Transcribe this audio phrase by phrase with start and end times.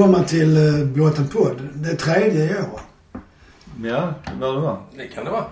[0.00, 1.68] Välkomna till uh, Blott en podd.
[1.74, 2.80] Det är tredje i år.
[3.84, 4.78] Ja, det bör det vara.
[4.96, 5.44] Det kan det vara.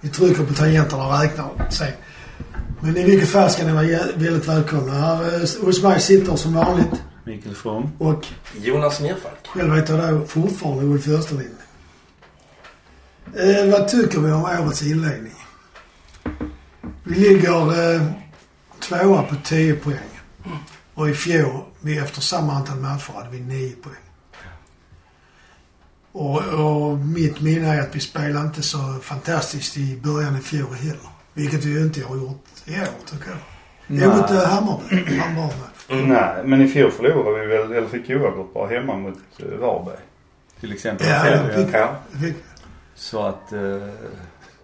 [0.00, 1.92] Vi trycker på tangenterna och räknar sen.
[2.80, 4.92] Men i vilket fall ska ni vara väldigt välkomna.
[4.92, 7.92] Här eh, hos mig sitter som vanligt Mikael From.
[7.98, 8.26] och
[8.62, 9.46] Jonas Nerfalk.
[9.46, 11.56] själv heter jag då fortfarande Ulf Österlind.
[13.36, 15.34] Eh, vad tycker vi om årets inledning?
[17.04, 18.02] Vi ligger eh,
[18.80, 20.20] tvåa på 10 poäng.
[20.94, 23.94] Och i fjol, vi efter samma antal matcher, hade vi 9 poäng.
[26.12, 30.74] Och, och mitt minne är att vi spelade inte så fantastiskt i början i fjol
[30.74, 31.08] heller.
[31.34, 33.38] Vilket vi ju inte har gjort i år, tycker jag.
[33.86, 35.16] Jo, mot eh, Hammarby.
[35.18, 35.54] Hammarby.
[35.88, 39.96] Nej, men i fjol förlorade vi väl, eller fick oavgjort bara hemma mot uh, Varberg.
[40.60, 41.06] Till exempel.
[41.08, 41.96] Ja, fick, Ja.
[42.22, 42.36] fick.
[42.94, 43.82] Så att uh,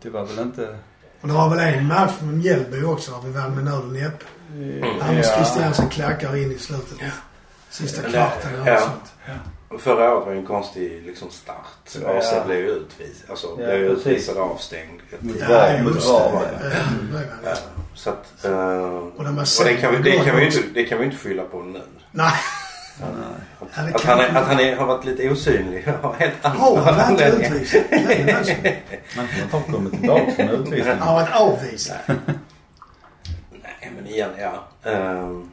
[0.02, 0.76] det var väl inte...
[1.20, 3.92] Och det var väl en match med Mjällby också där vi vann med nöd och
[3.92, 4.24] näppe.
[4.54, 5.00] Mm.
[5.02, 6.98] Anders Christiansen klackar in i slutet.
[7.70, 8.74] Sista Men det- kvarten eller ja.
[8.74, 9.82] något sånt.
[9.82, 11.96] Förra året var ju en konstig liksom, start.
[12.02, 12.18] Ja.
[12.18, 13.30] AC blev ju utvisad.
[13.30, 15.00] Alltså Ja, blev utvisad och avstängd.
[15.18, 16.08] Mot Ja, mot just.
[16.08, 16.70] Ja, han.
[17.44, 17.50] Ja.
[17.94, 18.44] Så att...
[18.44, 18.50] Uh,
[19.16, 21.16] Och de har och det kan, vi, det, kan vi inte, det kan vi inte
[21.16, 21.80] skylla på nu.
[22.10, 22.32] Nej.
[23.00, 23.06] Ja.
[23.76, 26.44] Ja, det Att kan han, är, att han är, har varit lite osynlig har helt
[26.44, 27.50] andra Har han varit anledningar.
[29.16, 30.94] Man kan inte kommit tillbaka från utvisning.
[30.98, 31.96] Han har varit avvisad.
[34.10, 34.52] Nej men igen,
[34.84, 34.90] ja.
[34.90, 35.50] Ehm,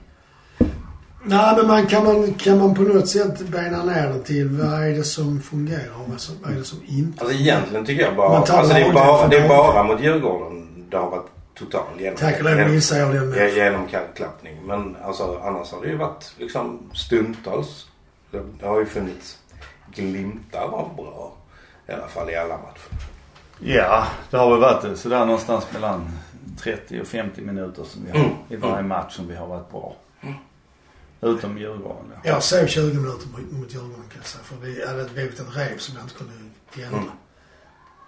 [1.28, 4.84] Nej, men man, kan, man, kan man på något sätt bena ner det till vad
[4.84, 8.04] är det som fungerar och vad, som, vad är det som inte alltså egentligen tycker
[8.04, 8.38] jag bara...
[8.38, 11.26] Alltså det är bara, det är bara mot Djurgården det har varit
[11.58, 13.54] total genom, Tack och lov inser jag ge- med.
[13.54, 14.66] genomklappning.
[14.66, 17.86] Men alltså annars har det ju varit liksom stundtals.
[18.32, 19.38] Det, det har ju funnits
[19.96, 21.34] glimtar av bra.
[21.88, 23.06] I alla fall i alla matcher.
[23.60, 26.10] Ja, det har väl varit sådär någonstans mellan
[26.58, 28.32] 30 och 50 minuter som vi har Mm.
[28.50, 29.96] i varje match som vi har varit bra.
[31.22, 32.30] Utom Djurgården då.
[32.30, 34.44] Jag såg 20 minuter mot, mot Djurgården kan jag säga.
[34.44, 36.34] För vi hade bokat en rep som jag inte kunde
[36.86, 36.98] ändra.
[36.98, 37.10] Mm.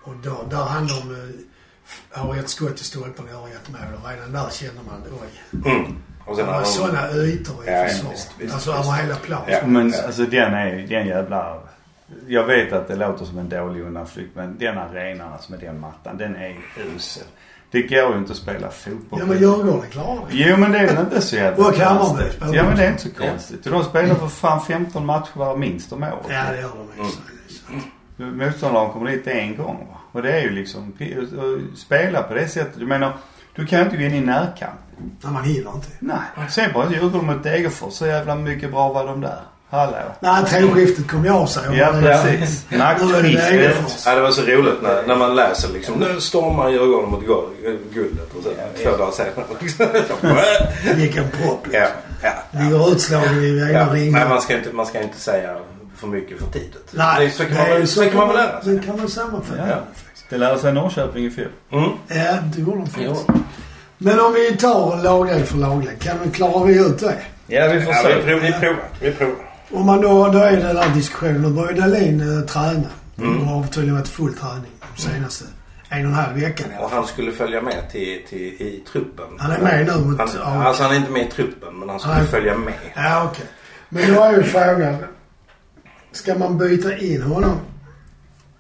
[0.04, 4.02] Och då, där hann de eh, ha ett skott i stolpen och göra ett mål.
[4.04, 5.62] Och redan där kände man oj.
[5.72, 5.96] Mm.
[6.26, 8.12] Och Det sen har var sådana ytor i Ja, försvar.
[8.12, 9.50] visst, visst, alltså över hela planen.
[9.52, 9.68] Ja.
[9.68, 11.60] Men alltså den är, den jävla...
[12.28, 15.80] Jag vet att det låter som en dålig undanflykt men den arenan alltså med den
[15.80, 16.58] mattan, den är
[16.96, 17.24] usel.
[17.72, 19.20] Det går ju inte att spela fotboll.
[19.20, 20.22] Ja men Djurgården klarar det.
[20.32, 22.34] Jo men det är väl inte så jävla Och Hammarby konstigt.
[22.34, 23.64] spelar Ja men det är inte så konstigt.
[23.64, 26.14] De spelar för fan 15 matcher minst om året.
[26.30, 27.20] Ja det gör de också.
[28.18, 29.98] Motståndaren kommer dit en gång va.
[30.12, 30.94] Och det är ju liksom,
[31.76, 32.80] spela på det sättet.
[32.80, 33.14] Du menar,
[33.56, 34.80] du kan ju inte gå in i närkamp.
[34.98, 35.88] Nej man hinner inte.
[36.00, 36.50] Nej.
[36.50, 37.94] Se bara Djurgården mot Degerfors.
[37.94, 39.40] Så jävla mycket bra var de där.
[39.70, 39.94] Hallå.
[40.20, 41.64] Nej trådskiftet kom ju av sig.
[41.78, 42.66] Ja precis.
[42.70, 44.04] Nu är det Nackskiftet.
[44.06, 45.96] Ja, det var så roligt när, när man läser liksom.
[46.00, 48.34] Nu stormar Djurgården mot guld- guldet.
[48.38, 48.50] Och så
[48.84, 49.34] två dagar senare.
[49.62, 51.00] liksom.
[51.02, 51.68] gick en propp.
[51.72, 51.88] ja,
[52.22, 52.60] ja.
[52.60, 54.14] Ligger utslagen i ena Ja, ringen.
[54.14, 55.58] men man ska, inte, man ska inte säga
[55.98, 56.88] för mycket för tidigt.
[56.92, 58.74] Nej, det, så kan man, väl- så kan man väl lära sig.
[58.76, 59.76] Det kan man sammanfatta Ja.
[60.30, 61.48] det lärde sig Norrköping i fjol.
[61.72, 61.90] Mm.
[62.08, 63.26] Ja, det gjorde de faktiskt.
[63.98, 67.14] Men om vi tar lagdel för lagdel, kan vi klara vi ut det?
[67.48, 68.22] Ja vi får Ja, vi, se.
[68.22, 68.84] provar, vi provar.
[69.02, 69.36] Vi provar.
[69.72, 71.42] Om man då, då är det den där diskussionen.
[71.42, 72.90] Nu börjar Dahlin uh, träna.
[73.18, 73.40] Mm.
[73.40, 75.46] Det har tydligen varit full träning de senaste
[75.90, 79.26] en och en halv veckan Och han skulle följa med till, till, i truppen.
[79.40, 80.66] Han är med nu mot Han, AIK.
[80.68, 82.28] alltså han är inte med i truppen men han skulle Nej.
[82.28, 82.74] följa med.
[82.96, 83.46] Ja, okej.
[83.90, 84.96] Men då är ju frågan.
[86.12, 87.60] Ska man byta in honom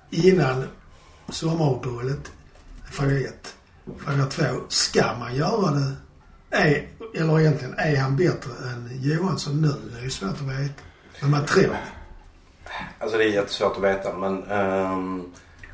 [0.09, 0.63] innan
[1.29, 2.31] sommaruppehållet?
[2.91, 3.55] Fråga ett.
[3.97, 4.43] Fråga två.
[4.69, 5.91] Ska man göra det?
[6.51, 9.73] Är, eller egentligen, är han bättre än Johansson nu?
[9.93, 10.81] Det är ju svårt att veta.
[11.21, 11.77] Men man tror.
[12.99, 15.31] Alltså det är jättesvårt att veta men ehm,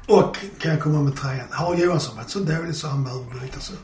[0.07, 1.47] Och kan jag komma med trean.
[1.51, 3.79] Har Johansson varit så dålig så han behöver bytas ut?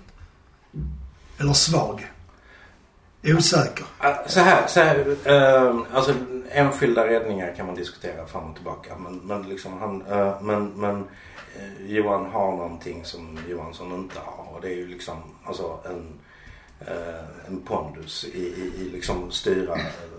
[1.38, 2.12] Eller svag?
[3.24, 3.86] Osäker?
[4.28, 6.14] så här, så här ehm, alltså
[6.52, 8.97] enskilda räddningar kan man diskutera fram och tillbaka.
[8.97, 11.08] Men, men liksom han, eh, men, men
[11.56, 14.56] eh, Johan har någonting som Johansson inte har.
[14.56, 16.20] Och det är ju liksom alltså en,
[16.88, 19.78] eh, en pondus i, i, i liksom styra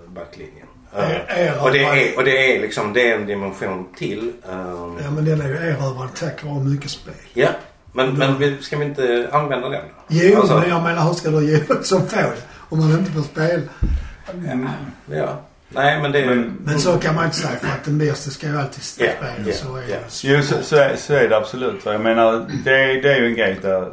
[0.08, 0.66] backlinjen.
[0.96, 4.32] Eh, är- och, det är, och det är liksom, det är en dimension till.
[4.52, 7.14] ehm, Ja men den är ju erövrad tack vare mycket spel.
[7.34, 7.48] Ja,
[7.92, 10.04] men, men vi- ska vi inte använda den då?
[10.08, 12.37] Jo, Alltså- men jag menar hur ska du Johansson få det?
[12.69, 13.62] Om han inte får spela.
[15.06, 15.40] Ja.
[15.69, 16.26] Nej men det är...
[16.26, 19.12] Men, Men så kan man inte säga för att den bästa ska ju alltid spela.
[19.46, 19.87] ja, så är ja.
[19.88, 20.28] det.
[20.28, 21.81] jo så, så, är, så är det absolut.
[21.84, 23.92] Jag menar det, är- det är ju en grej där,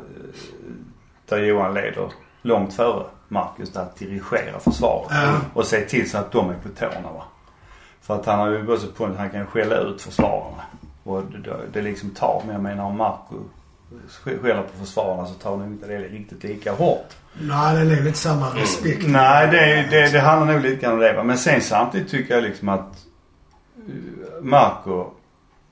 [1.29, 2.11] där Johan leder
[2.41, 3.75] långt före Marcus.
[3.75, 5.07] Att dirigera försvaret.
[5.11, 5.39] Ja.
[5.53, 7.23] Och se till så att de är på tårna va.
[8.01, 10.63] För att han har ju också på att han kan skälla ut försvararna.
[11.03, 12.41] Och det, det, det liksom tar.
[12.45, 13.35] Men jag menar om Marco
[14.23, 17.15] skäller på försvararna så tar nog inte det riktigt lika hårt.
[17.41, 19.07] Nej, det är nog inte samma respekt.
[19.07, 21.13] Nej, det, det, det handlar nog lite grann om det.
[21.13, 21.23] va.
[21.23, 23.05] Men sen samtidigt tycker jag liksom att
[23.77, 23.93] eh,
[24.41, 25.05] Marco,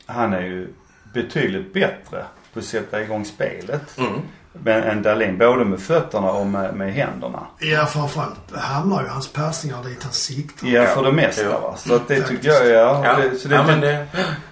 [0.05, 0.73] han är ju
[1.13, 3.97] betydligt bättre på att sätta igång spelet.
[3.97, 4.21] Mm.
[4.63, 7.47] Men än Dahlin, både med fötterna och med, med händerna.
[7.59, 10.67] Ja, framförallt hamnar ju hans passningar dit han siktar.
[10.67, 11.59] Ja, för det mesta Ja.
[11.59, 11.77] va.
[11.77, 12.41] Så att det Faktiskt.
[12.41, 13.01] tycker jag, ja.
[13.05, 14.07] Ja, Det, så det, ja men det...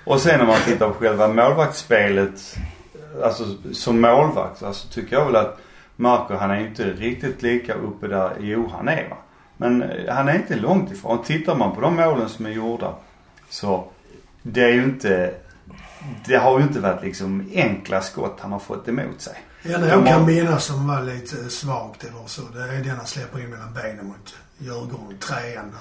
[0.05, 2.55] Och sen om man tittar på själva målvaktsspelet.
[3.23, 5.57] Alltså som målvakt, alltså tycker jag väl att
[5.95, 9.17] Marco han är inte riktigt lika uppe där Johan är va.
[9.57, 11.23] Men eh, han är inte långt ifrån.
[11.23, 12.93] Tittar man på de målen som är gjorda
[13.49, 13.85] så
[14.41, 15.33] det är ju inte,
[16.25, 19.33] det har ju inte varit liksom enkla skott han har fått emot sig.
[19.63, 22.41] En De jag kan minnas som var lite svagt eller så.
[22.53, 25.17] Det är den han släpper in mellan benen mot Djurgården.
[25.19, 25.79] Trean där.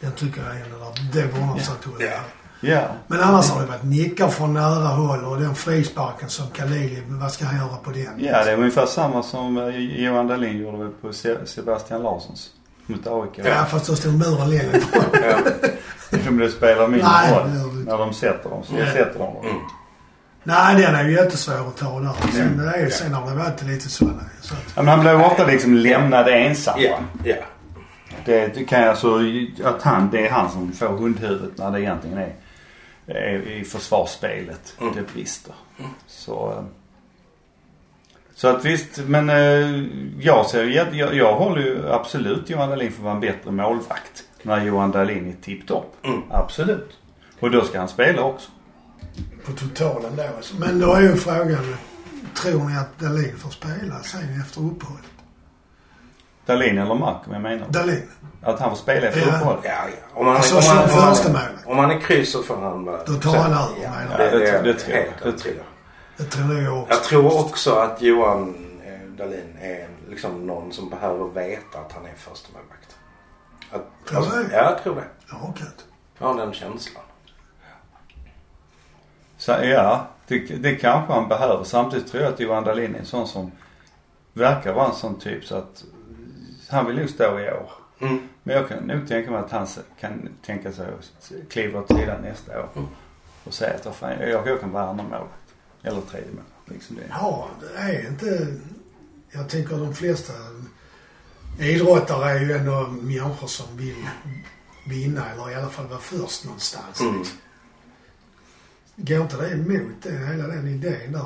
[0.00, 1.94] Den tycker jag är en av Det han sagt hål.
[1.98, 2.18] Ja.
[2.60, 2.82] Ja.
[3.06, 7.32] Men annars har det varit nickar från nära håll och den frisparken som Khalili, vad
[7.32, 8.14] ska han göra på den?
[8.18, 12.50] Ja, det är ungefär samma som eh, Johan Dahlin gjorde på Se- Sebastian Larssons
[12.86, 13.46] mot AIK.
[13.46, 15.04] Ja, fast då stod muren längre ifrån.
[15.12, 15.38] Ja.
[16.10, 18.62] Det spelar mindre roll det det när de sätter dem.
[18.64, 18.86] Så Ja.
[18.86, 19.44] sätter de dem.
[19.46, 19.56] Mm.
[20.48, 22.32] Nej, den är ju jättesvår att ta där.
[22.32, 24.22] Sen, det är, sen har det varit lite sådana.
[24.40, 26.80] Så att, Ja, men han blev ofta liksom lämnad ensam.
[26.80, 26.98] Ja.
[27.24, 27.36] Ja.
[28.24, 29.20] Det, det kan jag alltså,
[29.64, 32.34] att han, det är han som får hundhuvudet när det egentligen är,
[33.06, 34.74] är i försvarsspelet.
[34.80, 34.94] Mm.
[34.94, 35.54] Det brister.
[36.06, 36.64] Så, eh,
[38.34, 39.84] så att visst, men eh,
[40.20, 43.50] jag ser ju, jag, jag håller ju absolut Johan Dahlin för att vara en bättre
[43.50, 44.24] målvakt.
[44.42, 45.96] När Johan Dahlin är tipptopp.
[46.04, 46.22] Mm.
[46.30, 46.98] Absolut.
[47.40, 48.50] Och då ska han spela också.
[49.46, 50.22] På totalen då.
[50.58, 51.76] Men då är ju frågan,
[52.42, 55.04] tror ni att Dahlin får spela sen efter uppehållet?
[56.46, 57.68] Dahlin eller Mark, jag menar.
[57.68, 58.08] Dahlin?
[58.42, 59.26] Att han får spela efter Ja.
[59.36, 59.56] uppehåll.
[59.64, 60.20] Ja, ja.
[60.20, 61.66] Om han, Alltså, om han, om han, första målet.
[61.66, 63.04] om han är kryss så får han bara...
[63.04, 64.32] Då tar han över, Ja, menar det, jag.
[64.32, 65.04] det, Det- det det tror jag.
[65.22, 65.64] Det övertygad.
[66.16, 66.94] Det tror jag också.
[66.94, 68.54] Jag tror också att Johan
[68.86, 72.96] eh, Dahlin är liksom någon som behöver veta att han är första målvakt.
[74.08, 74.54] Tror du det?
[74.56, 75.04] Ja, jag tror det.
[75.30, 75.66] Ja, okej.
[76.18, 77.02] Jag har den känslan.
[79.38, 81.64] Så ja, det, det kanske han behöver.
[81.64, 83.52] Samtidigt tror jag att Johan Dahlin är en sån som
[84.32, 85.84] verkar vara en sån typ så att
[86.68, 87.70] han vill nog stå i år.
[88.00, 88.28] Mm.
[88.42, 89.66] Men jag kan nog tänka mig att han
[90.00, 92.68] kan tänka sig att kliva åt sidan nästa år.
[92.76, 92.88] Mm.
[93.44, 95.54] Och säga att "Vad fan, jag, jag kan vara andra målvakt.
[95.82, 96.48] Eller tredje målvakt.
[96.64, 97.02] Liksom det.
[97.10, 98.46] Ja, det är inte...
[99.30, 100.32] Jag tänker de flesta
[101.60, 104.06] idrottare är ju ändå människor som vill
[104.86, 107.00] vinna eller i alla fall vara först någonstans.
[107.00, 107.18] Mm.
[107.18, 107.38] liksom.
[109.00, 111.22] Går inte det emot det, hela den idén där med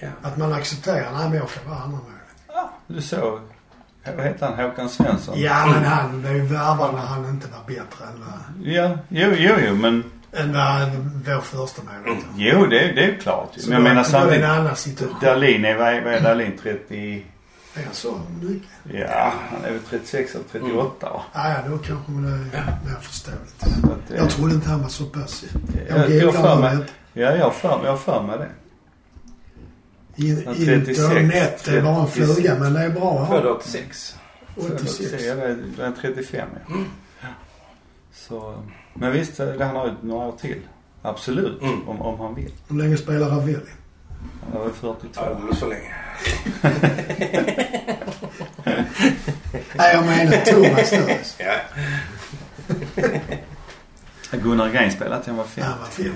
[0.00, 0.08] Ja.
[0.22, 2.70] att man accepterar, nej men jag kan vara andra mål.
[2.86, 3.40] Du såg,
[4.16, 5.40] vad heter han, Håkan Svensson?
[5.40, 9.30] Ja men han blev ju värvad när han inte var bättre än vad, Ja, jo,
[9.36, 10.88] jo, jo men än vad
[11.26, 13.60] vår första mål jo det, det är ju klart ju.
[13.62, 14.04] Så Men jag menar
[14.74, 15.20] samtidigt.
[15.20, 17.26] Dahlin är, vad är Dahlin, 30?
[17.76, 18.68] Är han så mycket?
[18.92, 21.22] Ja, han är väl 36 eller 38 va?
[21.34, 23.54] Ja, ja, då kanske det är mer förståeligt.
[23.60, 25.44] Så att, Jag trodde inte han var så pass.
[25.88, 26.78] jag, jag, googlar för mig,
[27.12, 28.48] ja, jag har för, jag för mig det.
[30.24, 33.44] In, Ja, 36, internet, det är bara en fluga men det är bra att Född
[33.44, 33.50] ha.
[33.50, 34.16] 86.
[34.56, 35.24] 86.
[35.24, 36.74] Ja, det är det är 35 ja.
[37.20, 37.26] Ja.
[38.14, 38.62] Så,
[38.94, 40.60] men visst, det, han har ju några år till.
[41.02, 41.88] Absolut, Mm.
[41.88, 42.52] om, om han vill.
[42.68, 43.58] Hur länge spelar Ravelli?
[44.52, 45.20] Han är väl 42.
[45.20, 45.94] Alldeles för länge.
[49.74, 51.16] Nej, jag menar Thomas nu.
[51.38, 51.54] Ja.
[54.38, 55.60] Gunnar Grein spelade till han var 50.
[55.70, 56.12] Han var 50.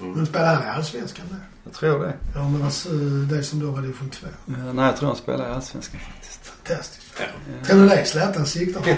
[0.00, 1.36] Men spelar han i Allsvenskan nu?
[1.64, 2.12] Jag tror det.
[2.34, 2.88] Ja, om det var så-
[3.34, 4.26] det som då var division 2.
[4.46, 6.40] Ja, nej, jag tror han spelar i Allsvenskan faktiskt.
[6.66, 7.06] Fantastiskt.
[7.20, 7.24] Ja.
[7.66, 8.90] Tror du det Zlatan siktar på?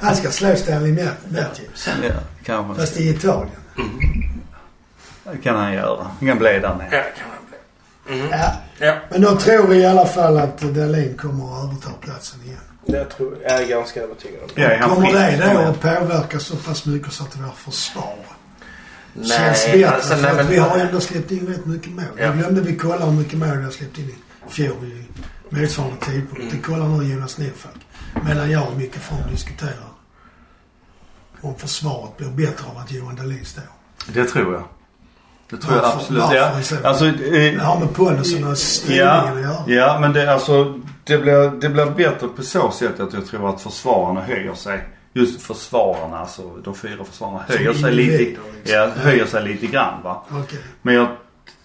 [0.06, 1.88] Han ska slå Stanley Mat- Matthews.
[2.02, 2.10] Ja,
[2.44, 2.80] kanske.
[2.80, 3.56] Fast i Italien.
[5.32, 6.10] Det kan han göra.
[6.18, 6.88] Han kan bli där nere.
[6.90, 7.47] Ja, det kan bli.
[8.08, 8.26] Mm.
[8.30, 8.52] Ja.
[8.78, 12.58] Ja, Men då tror vi i alla fall att Dahlin kommer att överta platsen igen.
[12.86, 13.52] det tror jag.
[13.52, 14.48] Jag är ganska övertygad om.
[14.54, 18.14] Ja, kommer det då att påverka så pass mycket så att vårt försvar
[19.14, 19.88] Nej, känns bättre?
[19.88, 22.04] alltså, för nej, att men- vi har ändå släppt in rätt mycket mål.
[22.16, 22.24] Ja.
[22.24, 24.14] Jag glömde vi kolla hur mycket mål vi har släppt in i
[24.50, 25.04] fjol i
[25.50, 26.36] motsvarande tidpunkt.
[26.38, 26.50] Mm.
[26.50, 27.86] Det kollar nu Jonas Nordfalk.
[28.26, 29.88] Medan jag och Micke From diskuterar
[31.40, 33.62] om försvaret blir bättre av att Johan Dahlin står.
[34.12, 34.64] Det tror jag.
[35.50, 36.22] Det tror jag absolut.
[36.22, 36.36] varför
[36.82, 36.88] Ja.
[36.88, 39.62] Alltså, Det eh, har med pondusen och ja, ställningen att göra.
[39.86, 43.48] ja, men det, alltså, det, blir, det blir bättre på så sätt att jag tror
[43.48, 44.88] att försvararna höjer sig.
[45.12, 48.42] Just försvararna, alltså de fyra försvararna höjer sig lite, liksom.
[48.64, 50.22] ja, höjer sig lite grann va.
[50.30, 50.58] Okej.
[50.82, 51.08] Men jag,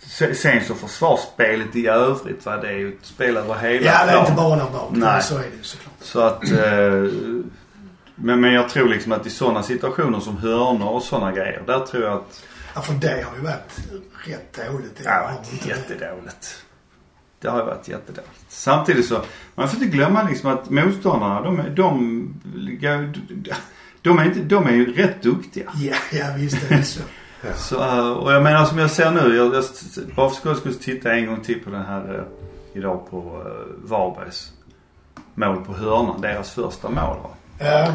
[0.08, 4.06] se- sen så försvarsspelet i övrigt va, det är ju ett spel över hela Ja,
[4.06, 4.90] det är inte bara där bak.
[4.92, 5.22] Nej.
[5.24, 5.94] Så är det ju såklart.
[6.02, 7.14] Så att, eh,
[8.16, 11.64] men, men jag tror liksom att i sådana situationer som hörnor och sådana grejer.
[11.68, 12.42] Där tror jag att
[12.76, 13.80] Ja, för det har ju varit
[14.26, 14.98] rätt dåligt.
[14.98, 16.66] Det Det har varit jättedåligt.
[17.40, 18.46] Det har ju varit jättedåligt.
[18.48, 19.22] Samtidigt så,
[19.56, 22.34] man får inte glömma liksom att motståndarna, de, de,
[22.82, 23.14] de,
[24.02, 25.72] de, är, inte, de är ju rätt duktiga.
[25.76, 27.02] Ja, ja visst är det så.
[27.56, 29.64] Så, eh, och jag menar som jag ser nu, jag, jag
[30.16, 33.90] bara för skojs skull titta en gång till på den här eh, idag på uh,
[33.90, 34.52] Varbergs
[35.36, 37.18] mål på hörnan, deras första mål.
[37.24, 37.30] Va?
[37.60, 37.94] Ja,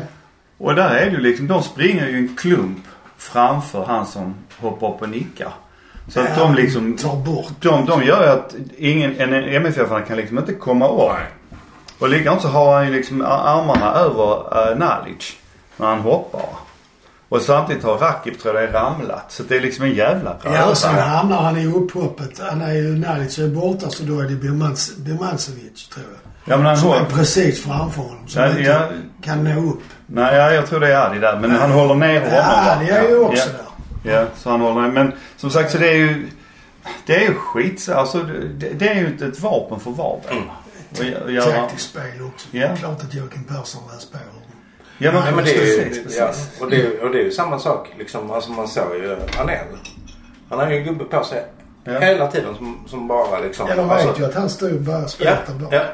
[0.58, 4.94] Och där är det ju liksom, de springer ju en klump framför han som hoppar
[4.94, 5.52] upp och nickar.
[6.08, 7.52] Så att de liksom, tar bort.
[7.60, 11.12] de, de gör ju att ingen, en MFF kan liksom inte komma upp.
[11.98, 14.32] Och likadant så har han ju liksom armarna över
[14.70, 15.36] uh, Nalic
[15.76, 16.42] när han hoppar.
[17.28, 19.24] Och samtidigt har Rakip tror jag ramlat.
[19.32, 21.04] Så det är liksom en jävla Ja, och sen röra.
[21.04, 22.40] hamnar han i upphoppet.
[22.50, 26.52] Han är ju, Nalic är borta så då är det Birmans- Birmancevic tror jag.
[26.52, 27.10] Ja men han Som är håller...
[27.10, 28.28] precis framför honom.
[28.28, 28.80] Som Ja, inte ja.
[29.24, 29.82] kan nå upp.
[30.06, 31.38] Nej, ja, jag tror det är Adi där.
[31.40, 32.34] Men han håller ner honom.
[32.36, 33.52] Ja, det är ju också ja.
[33.58, 33.67] där.
[34.08, 34.88] Ja, så han håller ner.
[34.92, 36.28] Men som sagt så det är ju...
[37.06, 37.88] Det är ju skit.
[37.88, 40.36] Alltså det, det är ju ett, ett vapen för Varberg.
[40.36, 40.48] Mm.
[41.38, 42.48] Och Taktiskt spel också.
[42.50, 42.76] Ja.
[42.76, 44.18] Klart att Joakim Persson läst på.
[44.98, 47.24] Ja, men, Ja, men det är ju, precis, ja, och, det, är- och det är
[47.24, 48.30] ju samma sak liksom.
[48.30, 49.66] Alltså man såg ju Anel.
[50.50, 51.44] Han har ju en gubbe på sig
[51.84, 51.98] Ja.
[52.00, 53.66] hela tiden som, som bara liksom.
[53.68, 55.72] Ja, de vet alltså, ju att han stod bara och ja, spelade bak.
[55.74, 55.84] ja.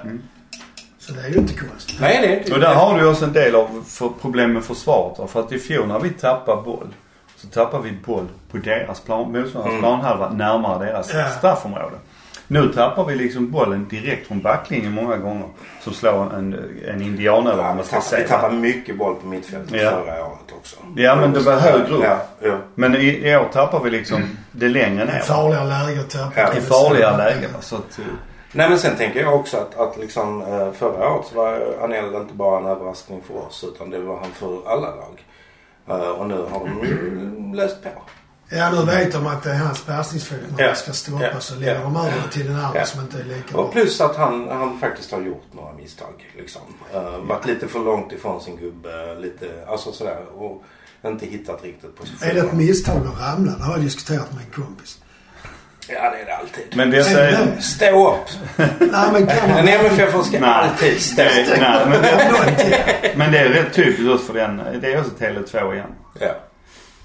[0.98, 1.96] Så det är ju inte konstigt.
[2.00, 2.52] Nej det är inte.
[2.54, 5.18] Och där har du också en del av för problem med försvaret.
[5.18, 5.26] va?
[5.26, 6.88] För att i fjol när vi tappade boll.
[7.44, 9.80] Så tappade vi boll på deras plan, motståndarnas Mm.
[9.80, 11.28] planhalva närmare deras Ja.
[11.28, 11.96] straffområde.
[12.46, 15.46] Nu tappar vi liksom bollen direkt från backlinjen många gånger.
[15.82, 16.58] Som slår en,
[16.88, 18.28] en indian eller vad man vi, ska tappade, vi säga.
[18.40, 19.90] tappade mycket boll på mittfältet Ja.
[19.90, 20.76] förra året också.
[20.96, 22.04] Ja men det var högre upp.
[22.04, 22.56] Ja, ja.
[22.74, 24.22] Men i, i år tappar vi liksom
[24.52, 25.20] det längre Det är ner.
[25.20, 26.40] farliga lägen att tappa.
[26.40, 27.16] Ja, I farliga säga.
[27.16, 27.50] lägen.
[27.60, 28.04] Så att, eh,
[28.52, 32.14] Nej men sen tänker jag också att, att liksom, eh, förra året så var Anel
[32.14, 35.24] inte bara en överraskning för oss utan det var han för alla lag.
[35.88, 37.90] Eh, och nu har de ju läst på.
[38.48, 40.74] Ja, nu vet de att det är hans passningsfot när Ja.
[40.74, 41.22] ska stoppas.
[41.34, 41.40] Ja.
[41.40, 41.80] Så lägger Ja.
[41.80, 42.86] de över det till den andra Ja.
[42.86, 43.62] som inte är lika bra.
[43.64, 46.32] Och plus att han, han faktiskt har gjort några misstag.
[46.36, 46.62] Liksom.
[46.94, 49.14] Uh, varit lite för långt ifrån sin gubbe.
[49.14, 50.24] Lite, alltså sådär.
[50.38, 50.62] Och
[51.06, 52.28] inte hittat riktigt position.
[52.30, 53.52] Är det ett misstag att ramla?
[53.58, 54.98] Det har jag diskuterat med en kompis.
[55.88, 56.64] Ja det är det alltid.
[56.74, 57.60] men det säger...
[57.60, 58.28] Stå upp!
[58.78, 59.58] Nej, men kan man...
[59.58, 60.50] En MFF ska Nej.
[60.50, 61.58] alltid stå upp.
[61.60, 64.62] nej, men, det, men det är rätt typiskt också för den.
[64.80, 65.86] Det är också Tele2 igen.
[66.20, 66.34] Ja.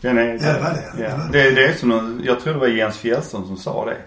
[0.02, 1.04] Den är, Ja, det var det.
[1.04, 1.10] Ja.
[1.10, 3.86] Det var Det, det är som någon, jag tror det var Jens Fjällström som sa
[3.86, 3.98] det.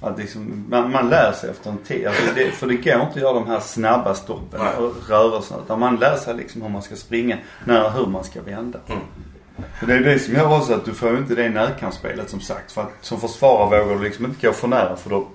[0.00, 2.06] Att liksom, man, man lär sig efter en tid.
[2.06, 5.60] Alltså det, för det går inte att göra de här snabba stoppen och rörelserna.
[5.64, 8.78] Utan man lär sig liksom hur man ska springa, när hur man ska vända.
[8.88, 9.00] Mm.
[9.80, 12.72] Och det är det som gör också att du får inte det närkampsspelet som sagt.
[12.72, 15.28] För att som försvarare vågar du liksom inte gå för nära för då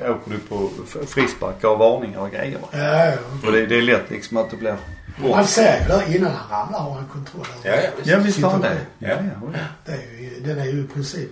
[0.00, 0.70] åker du på
[1.06, 2.58] frisparkar och varningar och grejer.
[2.58, 2.68] va.
[2.72, 3.12] Ja, ja.
[3.46, 4.76] Och det, det är lätt liksom att det blir
[5.22, 8.08] Man ser ju där innan han ramlar har han kontroll Ja, över ja, visst.
[8.08, 8.80] Ja visst har han det.
[8.98, 9.16] Ja, ja,
[9.54, 9.58] ja.
[9.84, 9.92] det.
[9.92, 11.30] är ju, Den är ju i princip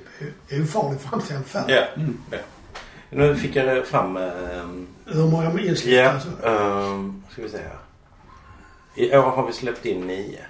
[0.63, 1.65] ofarlig fram till en färd.
[1.69, 1.83] Ja.
[1.97, 2.19] Mm.
[2.31, 2.39] ja.
[3.11, 4.17] Nu fick jag fram...
[4.17, 6.29] ehm, Hur många insläpp Ja, alltså?
[6.49, 7.79] um, ska vi se här.
[8.95, 10.41] I år har vi släppt in nio.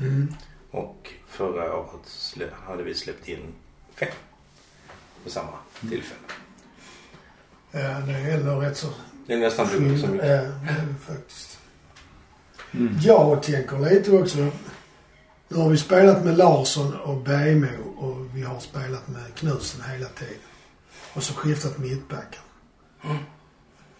[0.00, 0.34] Mm.
[0.70, 3.54] Och förra året hade vi släppt in
[3.94, 4.08] fem.
[5.24, 6.20] På samma tillfälle.
[7.70, 8.86] Ja, det är ändå rätt så...
[9.26, 10.28] Det är nästan dubbelt så Ja, mycket.
[10.66, 11.58] det faktiskt.
[12.72, 12.98] Mm.
[13.00, 14.38] Jag tänker lite också.
[15.48, 20.06] Nu har vi spelat med Larsson och Bejmo och vi har spelat med Knutsen hela
[20.06, 20.34] tiden.
[21.14, 22.40] Och så skiftat mittbackar.
[23.04, 23.16] Mm.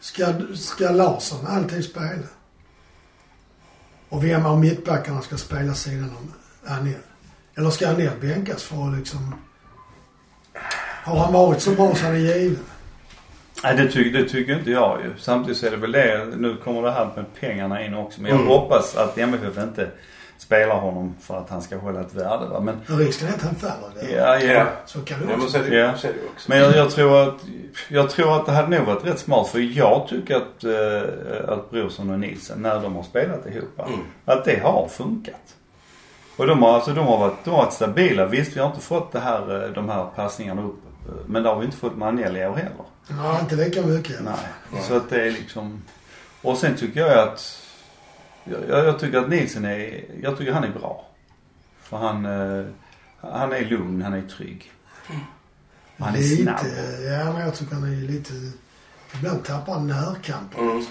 [0.00, 2.26] Ska, ska Larsson alltid spela?
[4.08, 6.32] Och vem av mittbackarna ska spela sidan om
[6.72, 7.00] Anel?
[7.56, 9.34] Eller ska Anel bänkas för att liksom...
[11.04, 12.58] Har han varit så bra så han är given?
[13.62, 15.10] Nej det, tycker det tycker inte jag ju.
[15.18, 18.20] Samtidigt så är det väl det, nu kommer det här med pengarna in också.
[18.22, 18.52] Men jag Mm.
[18.52, 19.90] hoppas att MFF inte
[20.38, 22.60] spelar honom för att han ska hålla ett värde va.
[22.60, 24.16] Men Men risken är att han faller där.
[24.16, 24.66] ja, ja.
[24.86, 25.92] Så kan det Ja, men också så Ja.
[25.92, 26.08] också.
[26.46, 27.34] Men jag, jag tror att,
[27.88, 31.70] jag tror att det hade nog varit rätt smart för jag tycker att, eh, att
[31.70, 34.00] Brorsson och Nilsen när de har spelat ihop, Mm.
[34.24, 35.55] att det har funkat.
[36.36, 38.26] Och de har, alltså, de har, varit, de har varit stabila.
[38.26, 40.80] Visst vi har inte fått det här, eh, de här passningarna upp.
[41.08, 42.84] eh, Men det har vi inte fått i år heller.
[43.08, 44.24] Ja, inte lika mycket.
[44.24, 44.34] Nej.
[44.72, 44.82] Nej.
[44.82, 45.82] Så att det är liksom.
[46.42, 47.62] Och sen tycker jag att,
[48.44, 51.06] jag, jag tycker att Nilsen är, jag tycker han är bra.
[51.82, 52.64] För han, eh,
[53.20, 54.72] han är lugn, han är trygg.
[55.98, 56.56] Han är lite, snabb.
[57.10, 58.32] Ja, men jag tycker han är lite...
[59.14, 60.58] Ibland tappar han närkamp.
[60.58, 60.84] Mm.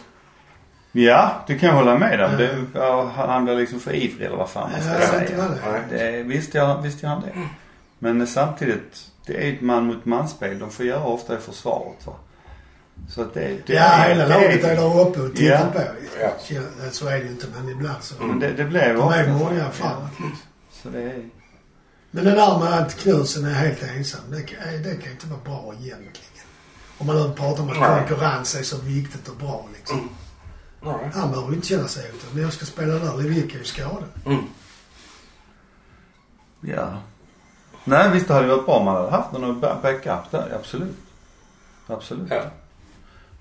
[0.97, 2.31] Ja, det kan jag hålla med om.
[2.31, 2.37] Ja.
[2.37, 5.19] Det, ja, han blir liksom för ivrig eller vad fan man ska Ja, säga.
[5.19, 5.83] det är.
[5.89, 7.33] Det, är- visst, gör, visst han det.
[7.99, 10.59] Men samtidigt, det är ett man mot man-spel.
[10.59, 12.13] De får göra ofta i försvaret va.
[13.09, 15.65] Så att det, det Ja, hela laget är där uppe och tittar Ja.
[15.73, 15.81] på.
[16.21, 16.29] Ja.
[16.49, 16.61] Ja,
[16.91, 18.23] Så är det ju inte, men ibland så.
[18.23, 19.71] Men det, det blev De är många så.
[19.71, 20.11] framåt.
[20.71, 21.29] Så det är...
[22.11, 25.39] Men det där med att Knutsen är helt ensam, det, kan- det kan inte vara
[25.45, 26.45] bra egentligen.
[26.97, 30.09] Om man nu pratar om att konkurrens är så viktigt och bra liksom.
[30.85, 31.11] Nej.
[31.13, 32.29] Han behöver ju inte känna sig hotad.
[32.33, 34.03] Men jag ska spela där, Lewicka är ju skadad.
[34.25, 34.43] Mm.
[36.61, 36.87] Ja.
[37.83, 40.51] Nej visst det hade varit bra om man hade haft någon ba- backup där.
[40.59, 40.95] Absolut.
[41.87, 42.27] Absolut.
[42.31, 42.41] Ja.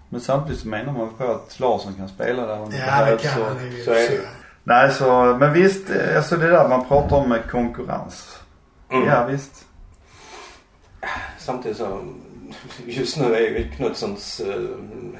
[0.09, 3.05] Men samtidigt så menar man på att Larsson kan spela där om det Ja, det
[3.05, 3.23] behövs.
[3.23, 3.85] kan han ju.
[3.85, 4.29] så är det.
[4.65, 8.39] Nej så, men visst, eh, alltså det där man pratar om med konkurrens.
[8.91, 9.09] Mm.
[9.09, 9.65] Ja visst.
[11.39, 12.05] Samtidigt så,
[12.87, 14.69] just nu är ju Knutsens uh,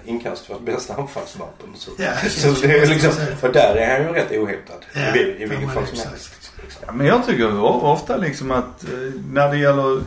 [0.05, 1.69] inkast vårt bästa anfallsvapen.
[1.75, 3.11] Så, Ja, så det är liksom,
[3.43, 4.85] och där är han ju rätt ohotad.
[4.95, 6.53] Ja, I, I vilket fall som helst.
[6.87, 8.91] Ja, men jag tycker ofta liksom att eh,
[9.33, 10.03] när det gäller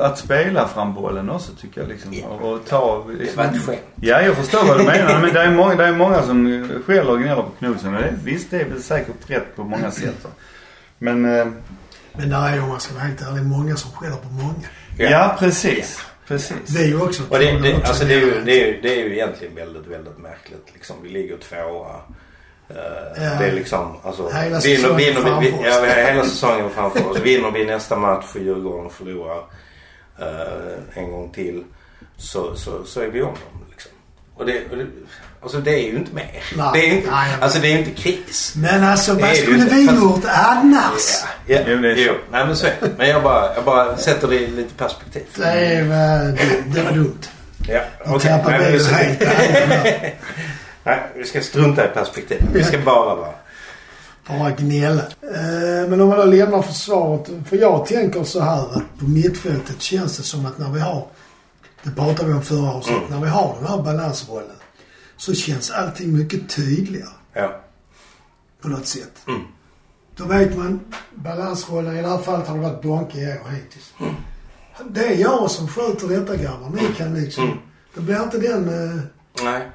[0.00, 2.14] att spela fram bollen också tycker jag liksom.
[2.14, 2.26] Ja.
[2.26, 3.78] Och, och ta Det liksom, var ett skämt.
[4.00, 5.20] Ja, jag förstår vad du menar.
[5.22, 7.68] Men det är många, det är många som skäller och gnäller på.
[7.68, 10.26] Och det, visst, det är väl säkert rätt på många sätt.
[10.98, 11.46] Men, eh,
[12.14, 14.68] Men där är ju, om man ska vara helt ärlig, många som skäller på många.
[15.10, 16.00] ja, precis.
[16.26, 16.56] Precis.
[16.66, 17.86] Det är ju också Och det, det, också.
[17.86, 20.68] alltså det, är ju, det, är ju, det är ju egentligen väldigt, väldigt märkligt.
[20.74, 21.94] Liksom, vi ligger tvåa.
[22.68, 22.76] Eh,
[23.16, 23.38] Ja.
[23.38, 25.60] Det är liksom, alltså, Hela vinner, säsongen vinner, vi, framför vi, oss.
[25.64, 27.18] ja, vi har hela säsongen framför oss.
[27.18, 29.44] Vinner vi nästa match för Djurgården och förlorar
[30.18, 31.64] eh, en gång till
[32.16, 33.64] så, så, så är vi om dem.
[33.70, 33.92] Liksom.
[34.34, 34.86] Och det, och det,
[35.42, 36.30] alltså det är ju inte mer.
[36.56, 36.70] Nej.
[36.72, 37.42] Det är inte, Nej, vet.
[37.42, 38.52] alltså det är ju inte kris.
[38.56, 41.22] Men alltså vad ju skulle vi Fast- gjort annars?
[41.46, 42.00] Ja, ja, Jo, det är så.
[42.02, 42.12] jo.
[42.32, 42.90] Nej men så är det.
[42.98, 45.22] Men jag bara, jag bara sätter det i lite perspektiv.
[45.36, 47.18] Det, är, väl- det, det var dumt.
[47.68, 48.30] Ja, Och okej.
[48.30, 49.20] tappar Nej, men bilen så- helt.
[50.84, 52.42] Nej, vi ska strunta i perspektiv.
[52.52, 53.28] Vi ska bara vara.
[54.28, 55.02] Bara gnälla.
[55.22, 57.28] Eh, men om man då lämnar försvaret.
[57.48, 61.06] För jag tänker så här att på mittfältet känns det som att när vi har,
[61.82, 63.18] det pratade vi om förra avsnittet, Mm.
[63.20, 64.50] när vi har den här balansrollen
[65.22, 67.60] så känns allting mycket tydligare Ja.
[68.60, 69.12] på något sätt.
[69.28, 69.40] Mm.
[70.16, 70.80] Då vet man
[71.14, 71.96] balansrollen.
[71.96, 73.94] I det här fallet har det varit Bonke i år hittills.
[74.00, 74.14] Mm.
[74.90, 76.70] Det är jag som skjuter detta grabbar.
[76.74, 77.44] Ni kan liksom.
[77.44, 77.58] Mm.
[77.94, 79.00] Det blir inte den uh,
[79.42, 79.70] Nej.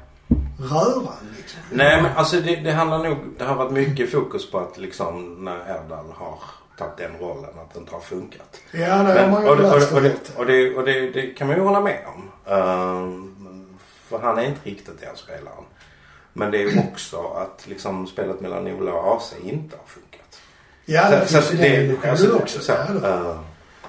[0.59, 1.59] röran liksom.
[1.71, 5.45] Nej men alltså det, det handlar nog, det har varit mycket fokus på att liksom
[5.45, 6.39] när Erdal har
[6.77, 8.59] tagit den rollen att det inte har funkat.
[8.71, 11.27] Ja, det har man ju och, det, och, och, det, och, det, och det, det
[11.27, 12.53] kan man ju hålla med om.
[12.53, 13.36] Ehm,
[14.09, 15.63] för han är inte riktigt den spelaren.
[16.33, 20.41] Men det är också att liksom spelet mellan Ola och AC inte har funkat.
[20.85, 22.59] Ja, det finns ju den dimensionen alltså, också.
[22.61, 23.43] så, ja,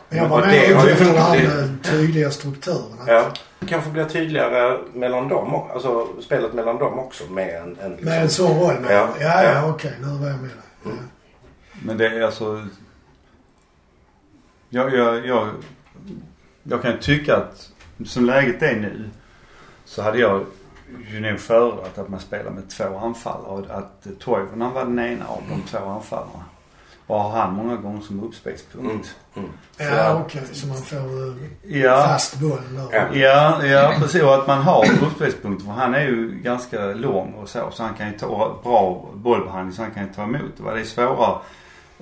[0.08, 3.04] Men jag bara det menar utifrån det här tydliga strukturerna.
[3.06, 3.32] Ja.
[3.60, 5.72] Det kanske blir tydligare mellan dem också.
[5.74, 7.76] Alltså spelet mellan dem också med en...
[7.80, 8.76] en liksom, Med en sån roll.
[8.90, 9.08] Ja.
[9.20, 9.70] Ja, ja, Ja.
[9.70, 9.92] okej.
[10.00, 10.58] Nu var jag med dig.
[10.84, 10.90] Ja.
[11.82, 12.66] Men det är alltså...
[14.68, 15.48] Jag, jag, jag,
[16.62, 17.70] jag kan tycka att
[18.06, 19.10] som läget är nu
[19.88, 20.46] så hade jag
[21.10, 25.26] ju nog föredragit att man spelar med två anfallare och att Toivonen var den ena
[25.26, 26.44] av de två anfallarna.
[27.06, 29.16] Och har han många gånger som uppspelspunkt.
[29.36, 29.48] Mm.
[29.76, 30.42] Så Ja, okej.
[30.52, 32.04] Så man får uh, Ja.
[32.08, 33.10] fast bollen där.
[33.12, 33.16] Ja.
[33.16, 34.22] Ja, ja precis.
[34.22, 35.66] Och att man har uppspelspunkter.
[35.66, 37.70] För han är ju ganska lång och så.
[37.70, 40.80] Så han kan ju ta bra bollbehandling så han kan ju ta emot det.
[40.80, 41.38] är svårare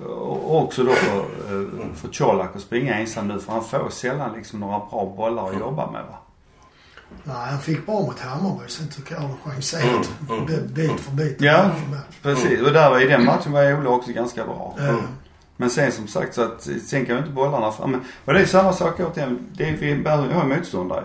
[0.05, 3.39] och också då för, eh, för Colak att springa ensam nu.
[3.39, 6.17] För han får sällan liksom några bra bollar att jobba med va.
[7.23, 8.69] Nej, han fick bra mot Hammarby.
[8.69, 10.73] Sen tycker jag det chanserat Mm, mm.
[10.73, 11.37] bit för bit.
[11.41, 11.63] Ja.
[11.91, 12.15] match.
[12.21, 12.61] Precis.
[12.61, 14.75] Och där var, i den matchen var Ola också ganska bra.
[14.79, 14.95] Ja.
[15.57, 17.91] Men sen som sagt så att sen kan ju inte bollarna fram.
[17.91, 19.39] Men, och det är samma sak återigen.
[19.53, 21.03] Det är, vi behöver ju ha motståndare.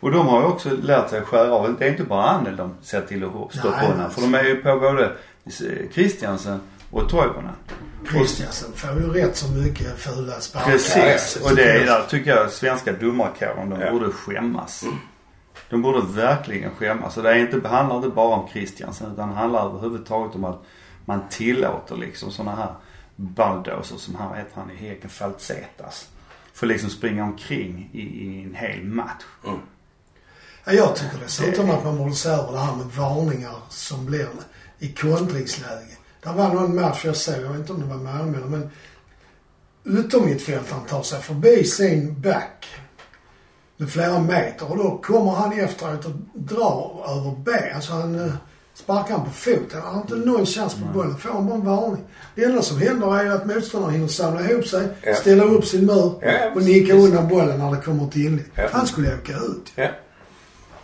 [0.00, 1.76] Och de har ju också lärt sig skära av.
[1.78, 4.10] Det är inte bara Annel de ser till att stoppa undan.
[4.10, 5.12] För de är ju på både
[5.92, 6.60] Christiansen
[6.90, 7.52] och Toivonen.
[8.10, 10.70] Christiansen får ju rätt så mycket fula sparkar.
[10.70, 11.36] Precis.
[11.42, 13.90] Och det är där tycker jag svenska domarkåren, de Ja.
[13.90, 14.84] borde skämmas.
[15.70, 17.16] De borde verkligen skämmas.
[17.16, 20.62] Och det är inte, handlar inte bara om Christiansen utan det handlar överhuvudtaget om att
[21.04, 22.74] man tillåter liksom sådana här
[23.16, 26.08] bulldozer som han, vad heter han i Häcken, Faltsetas.
[26.52, 29.24] Får liksom springa omkring i, i en hel match.
[30.64, 34.28] Ja, jag tycker dessutom att man borde se över det här med varningar som blir
[34.78, 35.96] i kontringsläge.
[36.22, 38.70] Det var någon match jag såg, jag vet inte om det var Malmö men
[39.98, 42.66] yttermittfältaren tar sig förbi sin back
[43.80, 47.74] med flera meter och då kommer han efteråt och drar över ben.
[47.74, 48.32] Alltså han eh,
[48.74, 49.80] sparkar han på foten.
[49.84, 51.16] Han har inte någon chans på bollen.
[51.18, 52.04] Får han bara en varning.
[52.34, 55.14] Det enda som händer är ju att motståndaren hinner samla ihop sig, Ja.
[55.14, 58.46] ställa upp sin mur Ja, och nicka undan bollen när det kommer till inlägg.
[58.54, 58.62] Ja.
[58.72, 59.72] Han skulle åka ut.
[59.74, 59.88] Ja.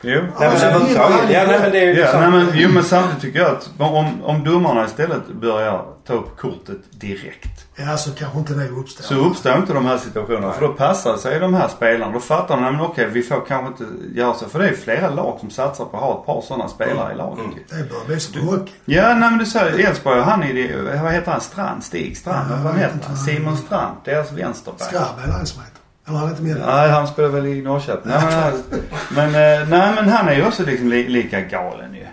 [0.05, 0.21] Jo.
[0.41, 1.31] Nej, men överhuvudtaget.
[1.31, 2.35] Ja, nej, men det är ju Ja, sant.
[2.35, 6.37] nej, men, jo men samtidigt tycker jag att om, om domarna istället börjar ta upp
[6.39, 7.51] kortet direkt.
[7.77, 9.05] Ja, så kanske inte det uppstår.
[9.05, 10.53] Så uppstår inte de här situationerna.
[10.53, 12.13] För då passar sig de här spelarna.
[12.13, 13.85] Då fattar de, nej, men okej vi får kanske inte
[14.21, 14.49] göra så.
[14.49, 17.17] För det är flera lag som satsar på att ha ett par sådana spelare i
[17.17, 17.77] laget ju.
[17.77, 18.73] Det börjar bli som hockey.
[18.85, 21.41] Ja, nej men du säger Elfsborg, han är det, vad heter han?
[21.41, 21.85] Strand?
[21.85, 22.51] Stig Strand?
[22.51, 23.15] Ja, vad heter han?
[23.17, 23.57] vad Simon.
[23.57, 23.97] Strand.
[24.05, 24.83] Deras vänsterback.
[24.83, 25.79] Skrabb är det han som heter.
[26.09, 26.67] Eller han är inte med där.
[26.67, 28.13] Nej, han spelar väl i Norrköping.
[28.13, 28.63] Nej, men, han-
[29.11, 32.07] men, eh, nej, men han är ju också liksom li, lika galen ju.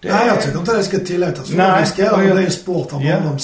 [0.00, 1.50] Det- Nej, jag tycker inte det ska tillåtas.
[1.50, 3.16] Nej, det ska och jag- det är en sport där Ja.
[3.20, 3.38] bara de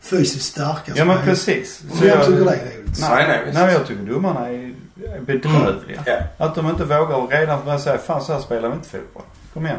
[0.00, 1.82] fysiskt starka Ja men precis.
[1.92, 3.40] Om jag tycker det, det är lite Nej, nej.
[3.54, 4.72] Nej, men jag tycker domarna är
[5.16, 6.02] är bedrövliga.
[6.06, 6.46] Ja.
[6.46, 9.22] Att de inte vågar redan börja säga fan så här spelar vi inte fotboll.
[9.54, 9.78] Kom igen.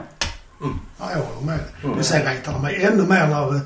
[0.99, 1.91] Ja, jag håller med dig.
[1.95, 3.59] Men sen retar de mig ännu mer när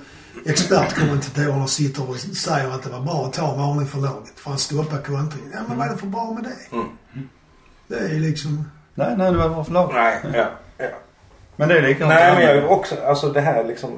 [0.46, 4.34] expertkommentatorerna sitter och säger att det var bra att ta en varning för laget.
[4.36, 5.52] För han stoppade kontringen.
[5.54, 6.76] Ja, men vad är det för bra med det?
[6.76, 6.88] Mm.
[7.88, 8.70] Det är ju liksom...
[8.96, 9.92] Nej, nej det var bra för lag.
[9.94, 10.46] Nej, ja.
[10.78, 10.86] ja.
[11.56, 12.14] Men det är likadant.
[12.16, 13.92] Nej, men jag är också, alltså det här liksom.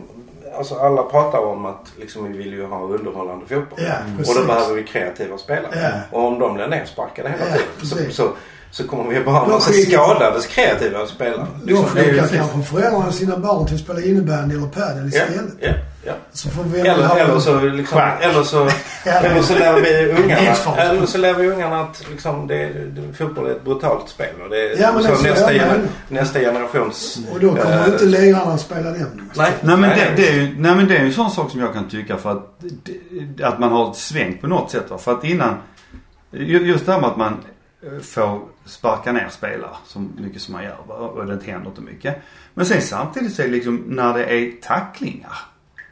[0.58, 3.80] Alltså alla pratar om att liksom vi vill ju ha underhållande fotboll.
[3.88, 3.93] Ja,
[4.28, 5.80] och då behöver vi kreativa spelare.
[6.12, 6.17] Ja.
[6.17, 8.32] Och om de blir nersparkade hela Ja, tiden så, så,
[8.71, 11.47] så kommer vi bara ha en massa skadade kreativa spelare.
[11.63, 15.45] Då Liksom, skickar kanske föräldrarna sina barn till att spela innebandy eller padel istället.
[15.60, 15.71] ja,
[16.03, 16.13] ja.
[16.31, 18.69] Så får vi Eller, ha- eller så liksom, eller så,
[19.05, 19.12] Ja.
[19.12, 20.41] eller så lär vi ungarna,
[20.77, 24.41] eller så lär vi ungarna att liksom det, det, fotboll är ett brutalt spel.
[24.43, 25.79] Och det, Ja, men så det är så nästa, menar.
[26.07, 27.19] nästa generations...
[27.33, 29.31] Och då kommer eh, inte lirarna att spela den.
[29.35, 31.31] Nej, Nej men, nej, det, det är ju, nej men det är ju en sån
[31.31, 32.59] sak som jag kan tycka för att,
[33.38, 34.89] det- att man har ett svängt på något sätt.
[34.89, 34.97] Va?
[34.97, 35.55] För att innan,
[36.31, 37.38] ju- just det här med att man
[37.83, 40.93] eh, får sparka ner spelare så mycket som man gör va?
[40.95, 42.15] och det händer inte mycket.
[42.53, 45.38] Men sen samtidigt så är det liksom när det är tacklingar.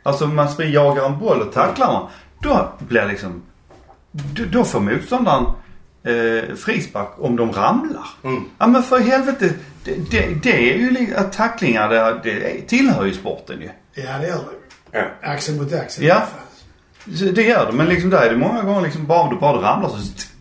[0.08, 2.08] Alltså man springer, jagar en boll och tacklar man.
[2.40, 3.42] Då blir liksom,
[4.12, 5.46] då, då får motståndaren
[6.04, 8.08] eh, frispark om de ramlar.
[8.24, 8.44] Mm.
[8.58, 9.54] Ja men för helvete.
[9.84, 13.70] Det, det, det är ju att tacklingar det, det tillhör ju sporten ju.
[13.94, 14.98] Ja, det gör det.
[14.98, 15.04] Ja.
[15.22, 16.22] Axel mot axel Ja.
[17.06, 17.72] Det gör det.
[17.72, 19.98] Men liksom där är det många gånger liksom bara du bara ramlar så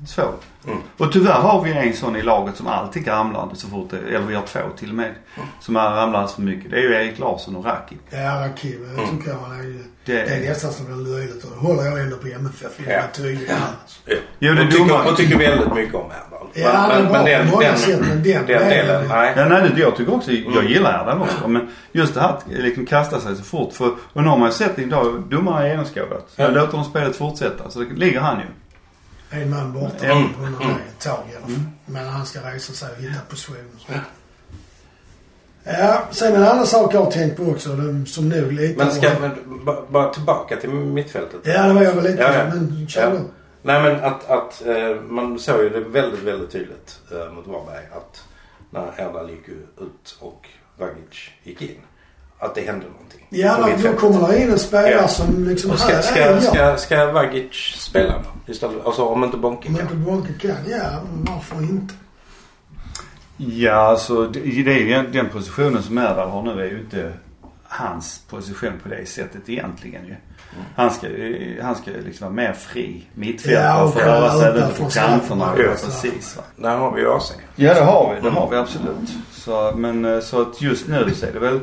[0.07, 0.35] så.
[0.67, 0.79] Mm.
[0.99, 4.27] Och tyvärr har vi en sån i laget som alltid ramlar så fort det, eller
[4.27, 5.15] vi har två till och med.
[5.61, 6.71] Som har ramlat alldeles för mycket.
[6.71, 7.97] Det är ju Erik Larsson och Raki.
[8.11, 8.95] Ja, Rakim.
[8.99, 9.79] Jag tycker han är ju...
[10.05, 12.73] Det- Det är nästan som en löjligt och det håller jag ändå på MFF.
[12.87, 12.93] Ja.
[12.93, 13.59] är tydlig här.
[14.05, 14.15] Ja.
[14.39, 16.47] Jo, det och, tycker, och tycker väldigt mycket om Erdal.
[16.55, 19.33] Ja, han är bra på många sätt, men den den delen- nej.
[19.37, 20.67] Ja, nej, det- jag tycker också, jag Mm.
[20.67, 21.49] gillar den också.
[21.49, 23.73] Men just det här att liksom kasta sig så fort.
[23.73, 26.29] För, och nu har man ju sett idag, domarna är genomskådat.
[26.37, 26.49] Ja.
[26.49, 27.71] Låter de spelet fortsätta.
[27.71, 28.45] Så det ligger han ju.
[29.31, 30.29] En man borta Mm.
[30.41, 31.61] under mig ett tag i alla fall.
[31.87, 33.93] Men han ska resa sig och hitta position och så.
[35.65, 37.69] Ja, sen en annan sak jag har tänkt på också.
[38.07, 38.79] Som nog lite...
[38.85, 39.11] Men ska
[39.65, 41.41] ba- bara tillbaka till mittfältet.
[41.45, 42.45] Ja, det var jag väl lite Ja, ja.
[42.55, 43.21] Men kör Ja.
[43.63, 47.85] Nej men att, att eh, man såg ju det väldigt, väldigt tydligt eh, mot Varberg
[47.93, 48.25] att
[48.71, 51.77] när Erdal gick ut och Vagic gick in.
[52.39, 53.27] Att det hände någonting.
[53.29, 55.09] Ja, då, kommer det in en spelare Ja.
[55.09, 55.71] som liksom...
[55.71, 58.13] Och här ska, ska, ska, ska Vagic spela
[58.47, 58.53] då?
[58.53, 59.85] Istället, alltså om inte Bonke Om kan.
[59.85, 61.95] inte Bonke kan, ja varför inte?
[63.37, 67.13] Ja, alltså det, det är ju den, positionen som Erdal har nu är ju inte
[67.63, 70.15] hans position på det sättet egentligen ju.
[70.77, 74.87] Han ska, ju- han ska liksom vara mer fri mittfältare Ja, och röra sig från
[74.87, 75.55] på kanterna.
[75.59, 76.37] Ja, precis.
[76.37, 76.43] Va?
[76.57, 77.33] Där har vi ju AC.
[77.57, 78.21] Ja, det har vi.
[78.21, 79.11] Det har vi absolut.
[79.33, 81.61] Så, men eh, så att just nu så är det väl,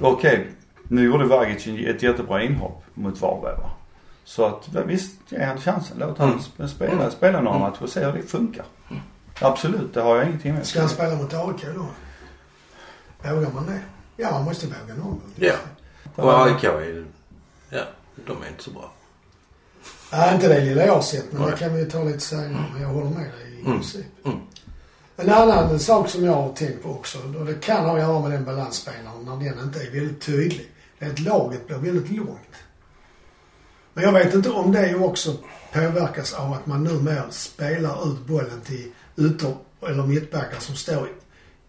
[0.00, 0.50] okej,
[0.82, 3.70] nu gjorde Vagic ett jättebra inhopp mot Varberg va.
[4.24, 5.96] Så att visst, ge han chansen.
[6.00, 6.40] Låt han Mm.
[6.40, 8.64] sp- spela, spela några matcher och se hur det funkar.
[9.40, 10.66] Absolut, det har jag ingenting med.
[10.66, 11.86] Ska han spela mot AIK då?
[13.30, 13.80] Vågar man det?
[14.16, 15.20] Ja, man måste våga någon gång.
[15.36, 15.54] Ja.
[16.14, 17.04] Och AIK är
[17.70, 17.82] Ja,
[18.26, 18.92] de är inte så bra.
[20.12, 21.50] Nej, inte det lilla jag har sett, men Nej.
[21.50, 22.64] det kan vi ju ta lite senare.
[22.72, 23.72] Men jag håller med dig i Mm.
[23.72, 24.06] princip.
[24.26, 24.38] Mm.
[25.20, 28.20] En annan sak som jag har tänkt på också, och det kan ha att göra
[28.20, 30.70] med den balansspelaren när den inte är väldigt tydlig.
[30.98, 32.56] Det är att laget blir väldigt långt.
[33.94, 35.36] Men jag vet inte om det också
[35.72, 39.54] påverkas av att man numera spelar ut bollen till ytter
[39.88, 41.08] eller mittbackar som står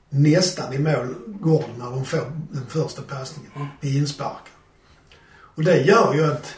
[0.09, 4.43] nästan i målgården när de får den första passningen vid inspark.
[5.55, 6.55] Och det gör ju att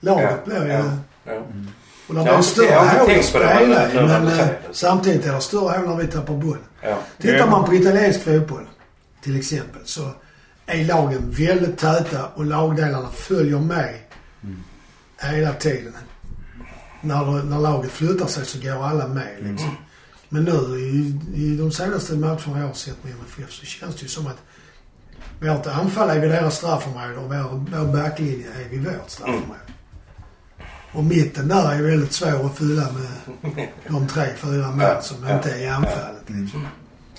[0.00, 0.72] laget blir ju...
[0.72, 0.92] ja,
[1.24, 1.42] ja.
[2.08, 3.94] Och det blir har större hål att spela men i.
[3.94, 6.64] Men du eh, samtidigt är det större hål när vi tappar bollen.
[6.82, 6.98] Ja.
[7.18, 8.66] Tittar man på italiensk fotboll
[9.22, 10.10] till exempel så
[10.66, 13.94] är lagen väldigt täta och lagdelarna följer med
[15.18, 15.92] hela tiden.
[17.00, 19.76] När, när laget flyttar sig så går alla med liksom.
[20.28, 24.02] Men nu i, i de senaste matcherna jag har sett med MFF så känns det
[24.02, 24.42] ju som att
[25.40, 29.60] vårt anfall är vid deras straffområde och vår, vår backlinje är vid vårt straffområde.
[30.92, 35.16] Och mitten där är väldigt svår att fylla med de tre, fyra Ja, mål som
[35.28, 36.22] ja, inte är i anfallet.
[36.26, 36.66] Liksom.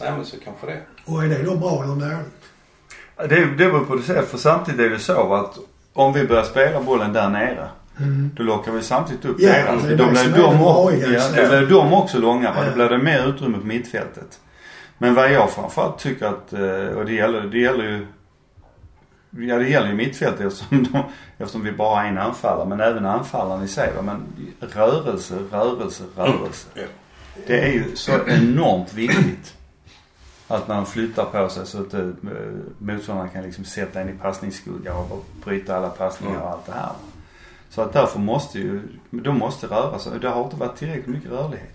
[0.02, 0.82] Nej men så kanske det.
[1.06, 2.34] Och är det då bra eller dåligt?
[3.18, 4.28] Det, det beror på det sätt.
[4.30, 5.58] För samtidigt är det så att
[5.94, 7.68] om vi börjar spela bollen där nere.
[8.00, 8.32] Mm.
[8.36, 9.84] Då lockar vi samtidigt upp Ja, deras.
[9.84, 11.36] det är Då det blir de, det också, vanliga, ja, så.
[11.36, 12.50] då blir de också långa.
[12.52, 12.58] Va?
[12.64, 12.70] Ja.
[12.70, 14.40] Då blir det mer utrymme på mittfältet.
[14.98, 18.08] Men vad jag framförallt tycker att, eh, och det gäller, det gäller ju
[19.38, 21.04] Ja det gäller ju mittfältet eftersom, de,
[21.38, 22.70] eftersom vi bara har en anfallare.
[22.70, 23.94] Men även anfallaren i sig.
[24.04, 24.22] Men
[24.60, 26.68] rörelse, rörelse, rörelse.
[26.74, 26.84] Ja.
[27.48, 29.56] Det är ju så enormt viktigt.
[30.48, 32.08] Att man flyttar på sig så att eh,
[32.78, 36.92] motståndaren kan liksom sätta en i passningsskugga och bryta alla passningar och allt det här.
[37.70, 40.20] Så att därför måste ju, de måste röra sig.
[40.20, 41.74] Det har inte varit tillräckligt mycket rörlighet.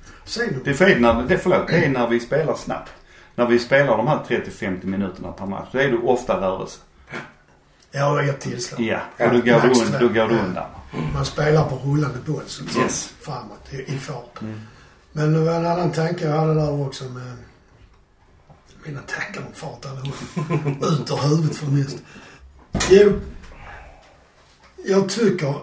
[0.64, 2.90] Det är fel när, det, förlåt, det är när vi spelar snabbt.
[3.34, 6.80] När vi spelar de här 30-50 minuterna per match, då är det ofta rörelse.
[7.90, 8.80] Ja, ett tillslag.
[8.80, 10.70] Ja, och då går, Max du, un, då går du undan.
[11.14, 12.76] Man spelar på rullande boll så att.
[12.76, 13.12] Yes.
[13.20, 14.40] Framåt, i, i fart.
[14.40, 14.60] Mm.
[15.12, 17.36] Men det var en annan tanke jag hade där också med
[18.84, 20.82] mina tackar om fart allihop.
[20.82, 21.98] Ut ur huvudet för mesta.
[22.90, 23.20] Jo,
[24.84, 25.54] jag tycker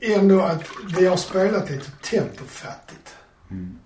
[0.00, 0.62] ändå att
[0.98, 3.14] vi har spelat lite tempofattigt.
[3.50, 3.78] Mm.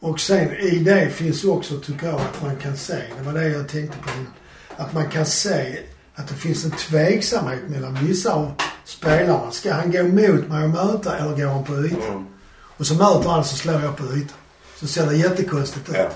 [0.00, 3.48] Och sen i det finns också, tycker jag, att man kan se, det var det
[3.48, 4.32] jag tänkte på innan,
[4.76, 5.78] att man kan se
[6.14, 8.52] att det finns en tveksamhet mellan vissa av
[8.84, 9.50] spelarna.
[9.50, 12.10] Ska han gå mot mig och möta eller går han på ytan?
[12.10, 12.26] Mm.
[12.76, 14.36] Och så möter han så slår jag på ytan.
[14.76, 15.96] Så ser det jättekonstigt ut.
[15.96, 16.08] Ja.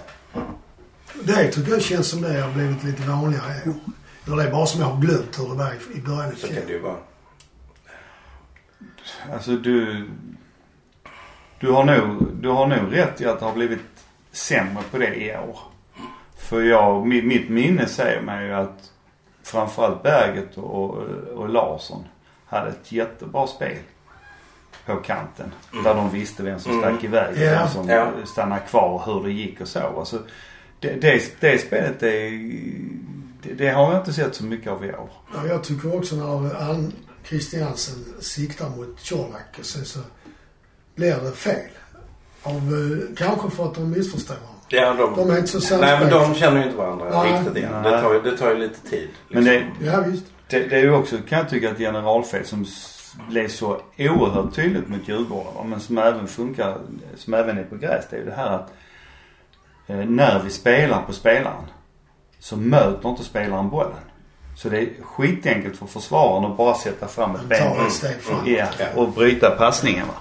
[1.24, 3.74] Det tycker jag känns som det har blivit lite vanligare i år.
[4.26, 6.46] Eller det är bara som jag har glömt hur det var i- början av Så
[6.46, 6.70] kan det fjol.
[6.70, 6.96] ju vara.
[9.33, 10.09] Alltså du,
[11.61, 13.80] du har nog, du har nog rätt i att det har blivit
[14.33, 15.59] sämre på det i år.
[16.38, 18.90] För jag, mitt, mitt minne säger mig ju att
[19.44, 20.90] framförallt Berget och,
[21.35, 22.04] och Larsson
[22.46, 23.78] hade ett jättebra spel
[24.87, 25.52] på kanten.
[25.85, 27.04] Där de visste vem som stack Mm.
[27.04, 27.50] iväg och Ja.
[27.50, 28.11] vem som Ja.
[28.26, 29.80] stannade kvar och hur det gick och så.
[29.98, 30.18] Alltså,
[30.80, 32.30] det, det, det spelet det,
[33.54, 35.11] det har jag inte sett så mycket av i år.
[35.35, 36.92] Ja, jag tycker också när Ann
[37.24, 40.00] Christiansen siktar mot Colak och sen så
[40.94, 41.70] blir det fel.
[42.42, 44.37] Av, eh, kanske för att de missförstår.
[44.68, 47.33] Ja, de, De är inte så Nej men de känner ju inte varandra Nej.
[47.38, 47.83] riktigt igen.
[47.83, 49.09] Det tar, ju- det tar ju lite tid.
[49.29, 50.24] Men det, Ja, visst.
[50.48, 52.66] Det, det är ju också, kan jag tycka, ett generalfel som
[53.29, 55.70] blev så oerhört tydligt mot Djurgården.
[55.70, 56.79] Men som även funkar,
[57.16, 58.05] som även är på gräs.
[58.11, 58.72] Det är ju det här att
[59.87, 61.64] eh, när vi spelar på spelaren
[62.38, 63.92] så möter inte spelaren bollen.
[64.57, 68.16] Så det är skitenkelt för försvararen att bara sätta fram ett ben tar ett steg
[68.20, 68.48] framåt.
[68.48, 70.07] ja, och bryta passningen.
[70.07, 70.14] Va?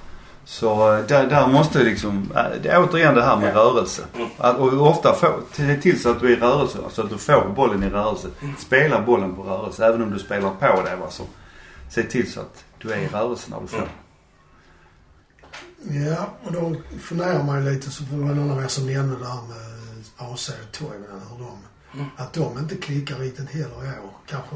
[0.46, 3.60] Så eh, där, där måste liksom, eh, det är återigen det här med Ja.
[3.60, 4.02] rörelse.
[4.38, 6.78] Att, och ofta få, se till så att du är i rörelse.
[6.92, 8.28] Så att du får bollen i rörelse.
[8.60, 9.86] Spela bollen på rörelse.
[9.86, 11.10] Även om du spelar på det va.
[11.10, 11.24] Så
[11.90, 13.78] se till så att du är i rörelse när du får.
[13.78, 13.90] Mm.
[16.06, 19.20] Ja, och då funderar man ju lite, så var det någon av er som nämnde
[19.20, 21.58] det här med AC och Toivonen, hur de,
[21.96, 22.06] Mm.
[22.18, 24.14] att de inte klickar riktigt heller i år.
[24.28, 24.56] Kanske,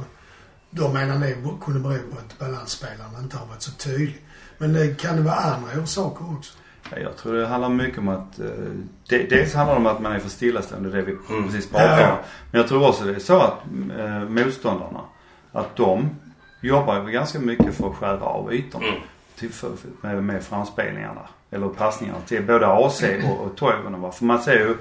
[0.69, 4.21] de menar ni kunde bero på att balansspelaren inte har varit så tydlig.
[4.57, 6.53] Men det kan det vara andra orsaker också?
[6.91, 8.45] Ja, Jag tror det handlar mycket om att, eh,
[9.09, 11.43] de, dels handlar det om att man är för stillastående, det vi Mm.
[11.47, 12.11] precis pratade Ja.
[12.11, 12.17] om.
[12.51, 13.59] Men jag tror också det är så att
[13.97, 15.01] eh, motståndarna,
[15.51, 16.09] att de
[16.61, 18.87] jobbar ju ganska mycket för att skära av ytorna.
[18.87, 18.99] Mm.
[19.35, 21.21] Till, för, för, med, med framspelningarna.
[21.51, 24.11] Eller passningarna till både AC och, och Toivonen.
[24.11, 24.77] För man ser ju,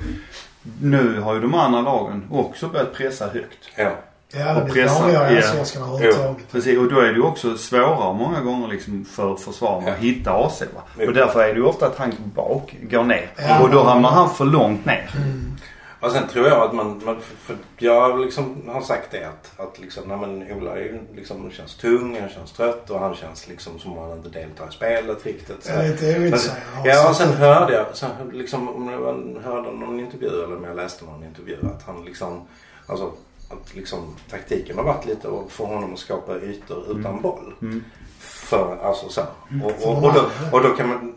[0.83, 3.59] nu har ju de andra lagen också börjat pressa högt.
[3.77, 3.93] Ja.
[4.33, 5.41] Ja, det Och blir pressa, vanligare i ja.
[5.43, 6.53] allsvenskan överhuvudtaget.
[6.53, 9.93] Precis, och då är det ju också svårare många gånger liksom för försvararna Ja.
[9.93, 11.05] att hitta AC va.
[11.07, 13.31] Och därför är det ju ofta att han bak, går ner.
[13.37, 13.63] Ja.
[13.63, 15.11] Och då hamnar han för långt ner.
[15.17, 15.53] Mm.
[16.01, 19.79] Och sen tror jag att man, man för jag liksom har sagt det att, att
[19.79, 23.49] liksom, nej men Ola är ju liksom, känns tung, han känns trött och han känns
[23.49, 25.65] liksom som om han inte deltar i spelet riktigt.
[25.65, 25.73] Så.
[25.73, 26.39] Jag är lite Men,
[26.85, 30.65] ja och sen hörde jag, sen, liksom, om det var, hörde någon intervju eller om
[30.65, 32.43] jag läste någon intervju att han liksom,
[32.87, 33.13] alltså
[33.49, 37.55] att liksom taktiken har varit lite att få honom att skapa ytor utan boll.
[37.63, 37.85] Mm.
[38.21, 39.21] För, alltså så.
[39.65, 40.25] Och, För och, de och, då,
[40.57, 41.15] och då kan man,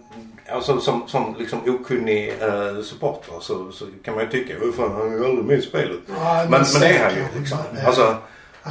[0.52, 4.92] alltså som, som liksom okunnig eh, supporter så, så kan man ju tycka, "Åh, fan
[4.92, 6.00] han är ju aldrig med i spelet.
[6.08, 7.58] Ja, Men, men det är han ju liksom.
[7.82, 7.88] Ja.
[7.88, 8.16] Alltså,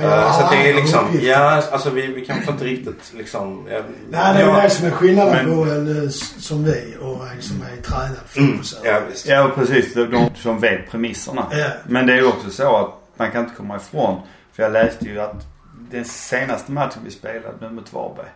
[0.01, 1.29] gör eh, så att det är liksom, uppgifter.
[1.29, 3.66] ja alltså vi, vi kanske inte riktigt liksom.
[3.71, 6.97] Ja, Nej, det är ja, det som är skillnaden Men- på en eh, som vi
[7.01, 8.94] och en som är tränad Mm, fotbollsspelare.
[9.01, 9.27] ja visst.
[9.27, 11.47] Ja precis, de, de som vet premisserna.
[11.51, 11.66] Ja.
[11.88, 14.20] Men det är ju också så att man kan inte komma ifrån.
[14.52, 15.46] För jag läste ju att
[15.90, 18.28] den senaste matchen vi spelade nu mot Varberg.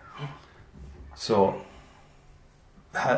[1.16, 1.54] Så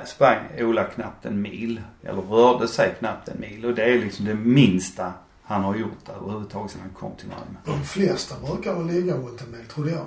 [0.05, 1.81] sprang Ola knappt en mil.
[2.03, 3.67] Eller rörde sig knappt en mil.
[3.67, 7.59] Och det är liksom det minsta han har gjort överhuvudtaget sedan han kom till Malmö.
[7.65, 10.07] De flesta brukar väl ligga runt en mil, trodde jag.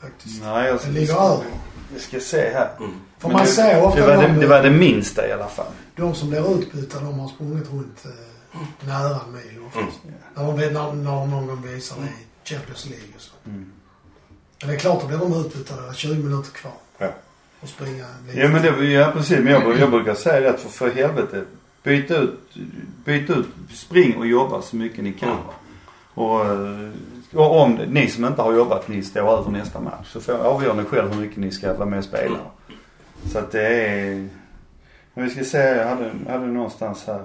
[0.00, 0.42] Faktiskt.
[0.42, 1.44] Nej, jag Det ligger över.
[1.94, 2.70] Vi ska se här.
[2.78, 2.90] Mm.
[3.18, 5.48] För man det, ser ofta det var det, de, det var det minsta i alla
[5.48, 5.72] fall.
[5.96, 8.29] de som blir utbytta, de har sprungit runt eh,
[8.86, 10.00] nära en mil oftast.
[10.34, 13.32] När, de, när, de någon gång visar det i Champions League och så.
[13.46, 13.72] Mm.
[14.60, 16.72] Men det är klart, då blir de utbytta 20 minuter kvar.
[16.98, 17.08] Ja.
[17.60, 18.40] Och springa lite.
[18.40, 19.38] Ja men det, ja precis.
[19.38, 21.44] Men jag, jag brukar säga det att för, för helvete.
[21.82, 22.54] Byt ut,
[23.04, 25.28] byt ut, spring och jobba så mycket ni kan.
[25.28, 25.42] Mm.
[26.14, 26.90] Och, eh,
[27.34, 30.12] och om ni som inte har jobbat, ni står över nästa match.
[30.12, 32.38] Så får, avgör ni själv hur mycket ni ska vara med och spela.
[33.32, 34.28] Så att det är...
[35.14, 37.24] Men vi ska se, jag hade, hade någonstans här.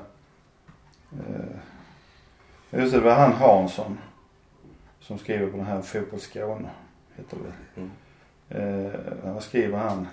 [1.20, 3.98] Eh, just det, det var han Hansson.
[5.00, 6.70] Som skriver på den här Fotboll Skåne.
[7.16, 7.82] Heter det.
[7.82, 7.92] Mm.
[8.50, 10.08] Eh, vad skriver han?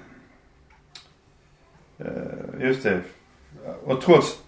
[1.98, 3.00] Eh, just det.
[3.84, 4.42] Och trots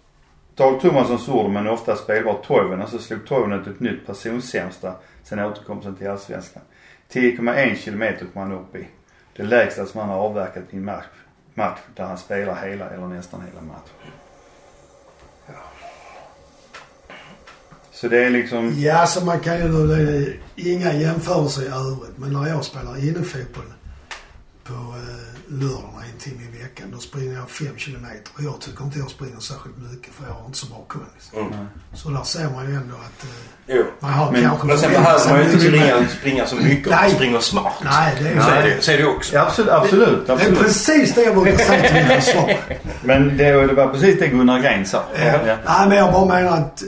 [0.55, 5.97] Dag Tomassons ord men ofta spelbar Toivonen så slog Toivonen ett nytt personsämsta sen återkomsten
[5.97, 6.62] till Allsvenskan.
[7.09, 8.88] 10,1 kilometer kom han upp i.
[9.37, 11.07] Det lägsta som han har avverkat i en match,
[11.55, 14.11] match där han spelar hela eller nästan hela matchen.
[17.94, 20.38] Så det är liksom, Ja, så man kan ju det är
[20.72, 22.16] inga jämförelser i övrigt.
[22.16, 23.64] Men när jag spelar innefotboll
[24.64, 28.30] på eh, lördagarna en timme i veckan, då springer jag fem kilometer.
[28.37, 31.30] Och jag tycker inte jag springer särskilt mycket för jag har inte så bra kondis.
[31.37, 31.66] Mm.
[31.94, 33.30] Så där ser man ju ändå att eh,
[33.66, 33.85] Jo.
[34.00, 37.07] man har Men- kanske Men sen behöver man ju inte springa, springa så mycket Nej.
[37.07, 37.72] och springa smart.
[37.85, 38.74] Nej, det är Så är Nej.
[38.76, 39.35] det, så är det också.
[39.35, 40.59] ja, absolut, absolut, Det är absolut.
[40.59, 42.57] precis det jag brukar säga till mina försvar.
[43.02, 45.04] Men det, det var precis det Gunnar Gren sa.
[45.18, 45.57] Ja.
[45.66, 46.83] Nej, men jag bara menar att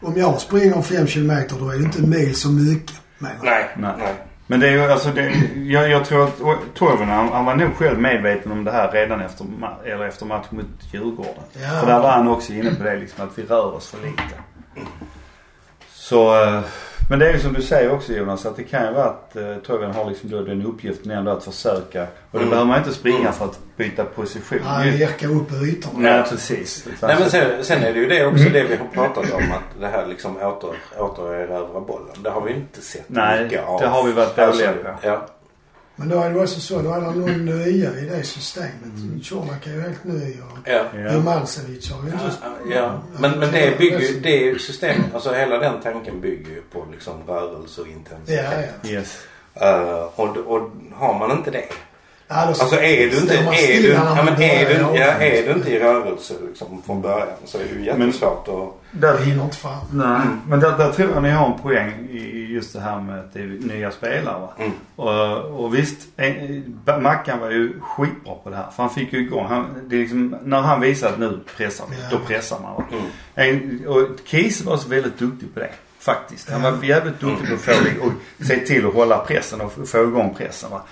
[0.00, 3.00] om jag springer fem kilometer då är det inte en mil så mycket.
[3.18, 3.36] Menar.
[3.42, 3.94] Nej, Nej.
[3.98, 4.14] nej.
[4.50, 7.76] Men det är ju alltså det, jag, jag tror att Toivonen han, han var nog
[7.76, 9.46] själv medveten om det här redan efter,
[9.84, 11.42] eller efter matchen mot Djurgården.
[11.52, 11.80] Ja.
[11.80, 14.22] För där var han också inne på det liksom att vi rör oss för lite.
[15.90, 16.60] Så, eh,
[17.08, 19.36] men det är ju som du säger också Jonas att det kan ju vara att
[19.36, 22.02] eh, Toivonen har liksom då den uppgiften ändå att försöka.
[22.02, 22.50] Och det Mm.
[22.50, 24.58] behöver man inte springa för att byta position.
[24.64, 25.98] Nej, lirka upp ytorna.
[25.98, 26.86] Nej precis.
[27.02, 29.80] Nej men sen, sen är det ju det också det vi har pratat om att
[29.80, 32.16] det här liksom åter, återerövra bollen.
[32.22, 33.80] Det har vi inte sett Nej, mycket av.
[33.80, 34.88] det har vi varit dåliga på.
[35.02, 35.26] Ja.
[36.00, 38.72] Men då är det också så, då är det någon nya i det systemet.
[38.96, 39.20] Mm.
[39.64, 40.82] Är ju helt ny och Ja.
[40.94, 41.10] Ja.
[41.94, 42.76] Har ju inte...
[42.76, 46.86] Ja, men, men det bygger ju, det systemet, alltså hela den tanken bygger ju på
[46.92, 48.70] liksom rörelse och Ja, intensitet.
[48.82, 48.88] ja.
[48.90, 49.18] Yes.
[49.54, 51.64] Eh, och, och har man inte det.
[52.28, 55.52] ja då Alltså är du inte, är du, ja, men är du, ja, är du
[55.52, 58.77] inte i rörelse liksom från början så är det ju jättesvårt att...
[59.00, 59.80] Jag hinner inte fram.
[59.92, 63.18] Nej, men där, där tror jag ni har en poäng i just det här med
[63.18, 64.40] att det är nya spelare.
[64.40, 64.52] Va?
[64.58, 64.72] Mm.
[64.96, 68.70] Och, och visst, en, Mackan var ju skitbra på det här.
[68.76, 69.46] För han fick ju igång.
[69.46, 72.08] Han, det är liksom, när han visade att nu pressar vi, Ja.
[72.10, 72.74] då pressar man.
[72.74, 72.84] Va?
[73.36, 73.86] Mm.
[73.88, 75.70] Och Kiese var så väldigt duktig på det.
[75.98, 76.50] Faktiskt.
[76.50, 78.12] Han var jävligt duktig på att få det och
[78.46, 80.70] se till att hålla pressen och få igång pressen.
[80.70, 80.82] Va?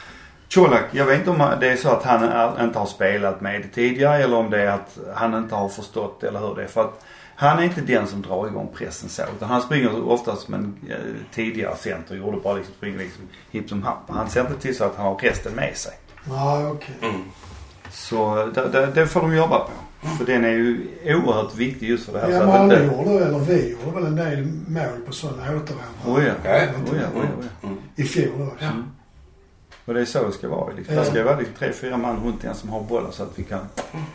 [0.55, 3.69] Colak, jag vet inte om det är så att han inte har spelat med det
[3.69, 6.67] tidigare eller om det är att han inte har förstått eller hur det är.
[6.67, 7.05] För att
[7.37, 9.23] han är inte den som drar igång pressen så.
[9.37, 10.97] Utan han springer oftast som en eh,
[11.35, 12.41] tidigare center gjorde.
[12.41, 14.03] Bara liksom springer liksom hipp som happ.
[14.09, 15.93] Han ser inte till så att han har resten med sig.
[16.29, 16.95] Ja, okej.
[17.03, 17.23] Mm.
[17.91, 19.71] Så det, det, det får de jobba på.
[20.19, 22.31] För den är ju oerhört viktig just för det här.
[22.31, 25.87] Ja, Malmö gjorde, eller vi gjorde väl en del mål på sådana återvändare.
[26.07, 26.33] Oh ja.
[26.33, 27.25] Oh ja, oh ja, oh
[27.63, 27.69] ja.
[27.69, 27.79] Mm.
[27.97, 28.49] I fjol då.
[28.59, 28.71] Ja.
[29.87, 30.73] Och det är så det ska vara.
[30.73, 30.95] Liksom.
[30.95, 31.01] Ja.
[31.01, 33.43] Det ska vara liksom tre, fyra man runt den som har bollen så att vi
[33.45, 33.61] kan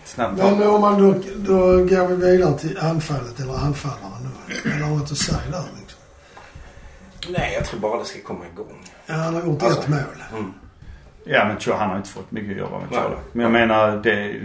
[0.05, 0.69] snabbt Men ta.
[0.69, 4.71] om man då, då går vi vidare till anfallet eller anfallaren nu.
[4.71, 5.99] Eller har något att säga där liksom.
[7.29, 8.85] Nej, jag tror bara det ska komma igång.
[9.05, 9.81] Ja, han har gjort Alltså.
[9.81, 9.99] ett mål.
[10.39, 10.53] Mm.
[11.23, 12.89] Ja men Cho, han har inte fått mycket att jobba med.
[12.89, 13.19] Colak.
[13.31, 14.35] Men jag menar det,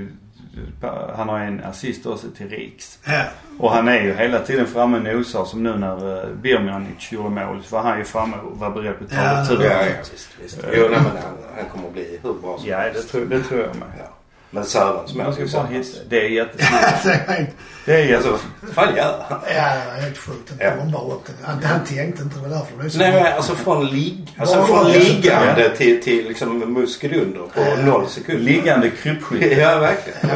[1.17, 2.99] han har en assist också till Riks.
[3.05, 3.23] Ja.
[3.59, 7.29] Och han är ju hela tiden framme och nosar som nu när uh, Birmanic gjorde
[7.31, 7.63] mål.
[7.65, 9.65] Så var han ju framme och var beredd på att ta Ja, retur.
[9.65, 10.29] Ja, ja, visst.
[10.43, 10.59] visst.
[10.73, 11.13] Jo, nej, men han,
[11.57, 13.89] han kommer att bli hur bra som Ja, det tror, det tror jag med.
[13.99, 14.16] Ja.
[14.57, 15.99] Men Sörens mål Man är ju ska bara så hitta.
[16.09, 16.81] Det är jättesvårt.
[17.05, 17.47] det är
[17.85, 19.39] Det är Alltså, vad fan gör han?
[19.49, 20.53] ja, det är helt sjukt.
[20.59, 20.71] Ja.
[20.71, 21.35] Han bombar upp den.
[21.43, 22.35] Han, han tänkte inte.
[22.39, 26.03] Det var därför det blev så Nej men alltså från, lig, alltså från liggande till,
[26.03, 27.77] till liksom muskel under på Ja.
[27.87, 28.43] noll sekunder.
[28.43, 29.47] Liggande krypskytte.
[29.61, 30.19] Ja, verkligen.
[30.23, 30.29] Ja,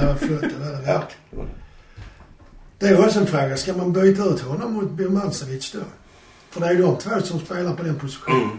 [0.00, 0.40] Ja, var flott.
[0.40, 0.98] Det det Ja.
[0.98, 1.48] verkligen.
[2.78, 3.56] Det är också en fråga.
[3.56, 5.78] Ska man byta ut honom mot Birmancevic då?
[6.50, 8.42] För det är ju de två som spelar på den positionen.
[8.42, 8.58] Mm.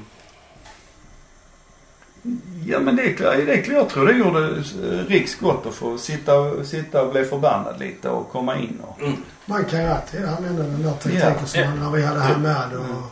[2.66, 3.36] Ja men det är klart.
[3.46, 3.78] Det är klart.
[3.78, 7.80] Jag tror det gjorde eh, Riks gott att få sitta, och- sitta och bli förbannad
[7.80, 9.00] lite och komma in och.
[9.46, 11.46] Man kan ju alltid använda den där taktiken Ja.
[11.46, 13.06] som när vi hade Hamad och...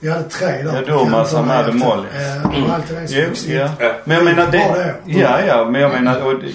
[0.00, 0.84] Vi hade tre där.
[0.88, 1.74] Ja, Durmaz, Hamad och.
[1.74, 2.10] Mollis.
[2.14, 3.70] Ja, det var alltid en som Jo, ja.
[3.80, 3.92] Ja.
[4.04, 4.58] Men jag menar det.
[5.04, 5.12] det.
[5.20, 5.70] Ja, ja.
[5.70, 6.46] Men jag menar och det,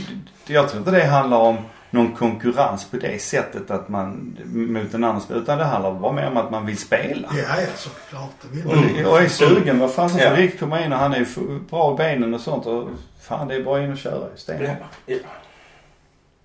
[0.48, 1.58] det, jag tror inte det handlar om
[1.94, 5.44] någon konkurrens på det sättet att man mot en annan spelare.
[5.44, 7.28] Utan det handlar bara mer om att man vill spela.
[7.32, 8.32] Ja, ja, såklart.
[8.42, 8.94] Det vill Och, man.
[8.94, 9.80] det- och är sugen.
[9.80, 10.36] Vad fan får Ja.
[10.38, 12.66] Rick komma in och han är ju bra i benen och sånt.
[12.66, 12.90] Och
[13.22, 14.64] fan det är bara in och köra i sten.
[14.64, 14.70] Ja.
[15.06, 15.18] Ja.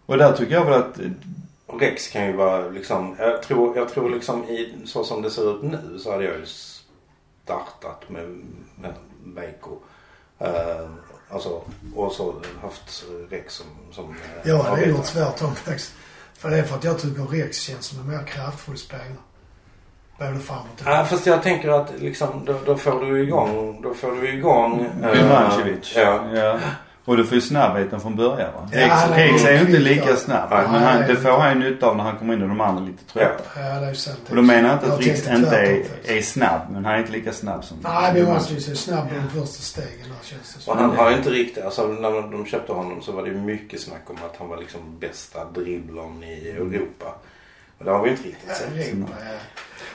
[0.07, 0.99] Och där tycker jag väl att
[1.67, 5.31] Och Rex kan ju vara liksom, jag tror, jag tror liksom i, så som det
[5.31, 6.47] ser ut nu så hade jag ju
[7.45, 8.41] startat med,
[8.75, 8.93] med
[9.25, 9.71] Veiko.
[10.43, 10.89] Uh,
[11.31, 11.61] alltså,
[11.97, 13.66] och så haft Rex som...
[13.93, 14.91] som eh, Jag hade avbytare.
[14.91, 15.93] gjort tvärtom faktiskt.
[16.39, 19.07] För det är för att jag tycker Rex känns som en mer kraftfull spelare.
[20.18, 21.05] Både fram och Ja, tillbaka.
[21.05, 24.81] fast jag tänker att liksom, då, då får du igång, då får du igång...
[25.03, 25.93] eh, Bimancevic.
[25.97, 26.37] Ja.
[26.37, 26.59] ja.
[27.09, 28.69] Och du får ju snabbheten från början va?
[28.73, 30.49] Ja, han är ju inte lika snabb.
[30.51, 30.67] Nej.
[30.73, 32.83] Men han, det får han ju nytta av när han kommer in och de andra
[32.83, 33.45] är lite trötta.
[33.57, 34.19] Ja, det är sant.
[34.31, 35.85] Och då menar jag inte att tänkte inte är,
[36.19, 36.61] är snabb.
[36.71, 37.77] Men han är inte lika snabb som...
[37.83, 40.79] Nej, Bimancevic är snabb på de första stegen där känns det Och som.
[40.79, 43.81] han har ju inte riktigt, alltså när de köpte honom så var det ju mycket
[43.81, 47.15] snack om att han var liksom bästa dribblern i Europa.
[47.79, 48.72] Och det har vi inte riktigt sett.
[48.72, 49.35] Europa, ja.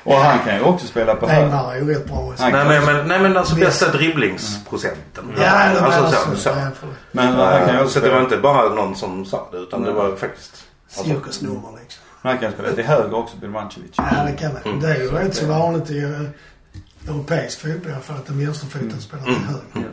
[0.06, 1.46] Och han kan ju också spela på höger.
[1.50, 2.18] Neymar är ju rätt bra.
[2.20, 2.44] också.
[2.44, 3.66] Han- Nej men, men, nej, men alltså Bäst.
[3.66, 5.34] bästa dribblingsprocenten.
[5.38, 6.36] Ja, det var alltså, så.
[6.36, 9.48] så, för- Men han kan ju också så det var inte bara någon som sa
[9.52, 10.64] det utan det var faktiskt...
[10.88, 12.04] Alltså, Cirkusnummer liksom.
[12.22, 13.92] han kan spela till höger också, Bimancevic.
[13.98, 14.70] Ja, det kan det.
[14.70, 14.80] Mm.
[14.80, 19.24] Det är ju rätt så vanligt i eh, europeisk fotboll fall att den vänsterfoten spelar
[19.24, 19.90] till höger.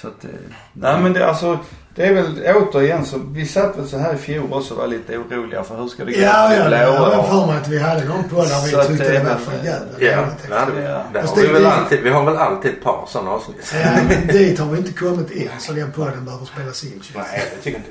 [0.00, 0.30] Så att, eh,
[0.72, 1.58] nej men det alltså,
[1.94, 4.86] det är väl återigen så, vi satt väl så här i fjol också och var
[4.86, 7.24] lite oroliga för hur ska det gå Ja, ja, det har jag blåa?
[7.24, 9.52] för mig att vi hade någon på där vi tyckte det det var är för
[9.52, 10.82] jävla Ja, det, hade vi.
[10.82, 11.02] Ja.
[11.12, 13.74] det har vi, det- väl det- alltid, vi har väl alltid ett par sådana avsnitt.
[13.84, 17.02] Ja, men dit har vi inte kommit än så den podden behöver spelas in.
[17.14, 17.18] det.
[17.18, 17.90] Nej, det tycker inte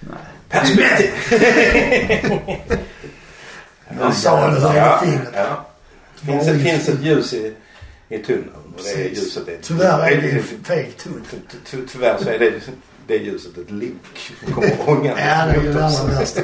[0.00, 0.18] Nej.
[0.48, 1.10] Perspektiv!
[4.00, 5.28] Jag sa det Ja, det fingret.
[5.34, 5.66] ja.
[6.14, 7.54] Finns ett, finns ett ljus i,
[8.10, 9.58] i tunneln och det är ljuset är...
[9.62, 10.86] Tyvärr är det fel
[11.70, 12.52] ty- Tyvärr så är det,
[13.06, 13.70] det ljuset ett
[14.16, 16.40] som Kommer ångande Ja, det är ju det allra värsta.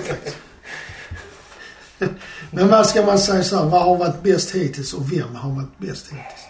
[2.51, 5.51] Men vad ska man säga så här, vad har varit bäst hittills och vem har
[5.51, 6.47] varit bäst hittills?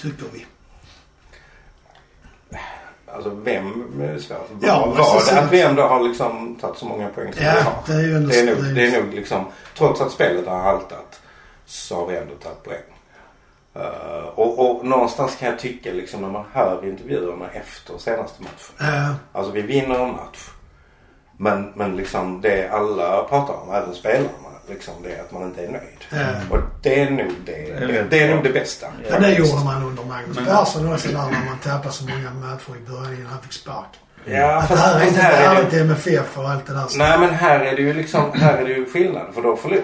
[0.00, 0.46] Tycker vi.
[3.06, 3.66] Alltså vem
[4.02, 4.50] är det svårt.
[4.62, 7.46] Ja, var så- det att vi ändå har liksom tagit så många poäng som vi
[7.48, 7.82] Ja, har?
[7.86, 8.28] det är ju ändå...
[8.28, 9.44] Det är, nog, det är nog liksom,
[9.78, 11.20] trots att spelet har haltat
[11.66, 12.82] så har vi ändå tagit poäng.
[13.76, 18.74] Uh, och, och någonstans kan jag tycka liksom när man hör intervjuerna efter senaste matchen.
[18.94, 20.48] Ja, Alltså vi vinner en match.
[21.36, 24.28] Men, men liksom det alla pratar om, även spelarna,
[24.68, 26.04] liksom det är att man inte är nöjd.
[26.10, 26.56] ja.
[26.56, 28.86] Och det är nog det, det, det är nog det bästa.
[29.10, 32.76] Men det gjorde man under Magnus Persson också där när man tappade så många matcher
[32.76, 33.86] i början innan han fick spark.
[34.26, 36.86] Ja, Att det fast, här är inte här är det, MFF och allt det där.
[36.98, 39.82] Nej men här är det ju liksom, här är det ju skillnad för då förlorar.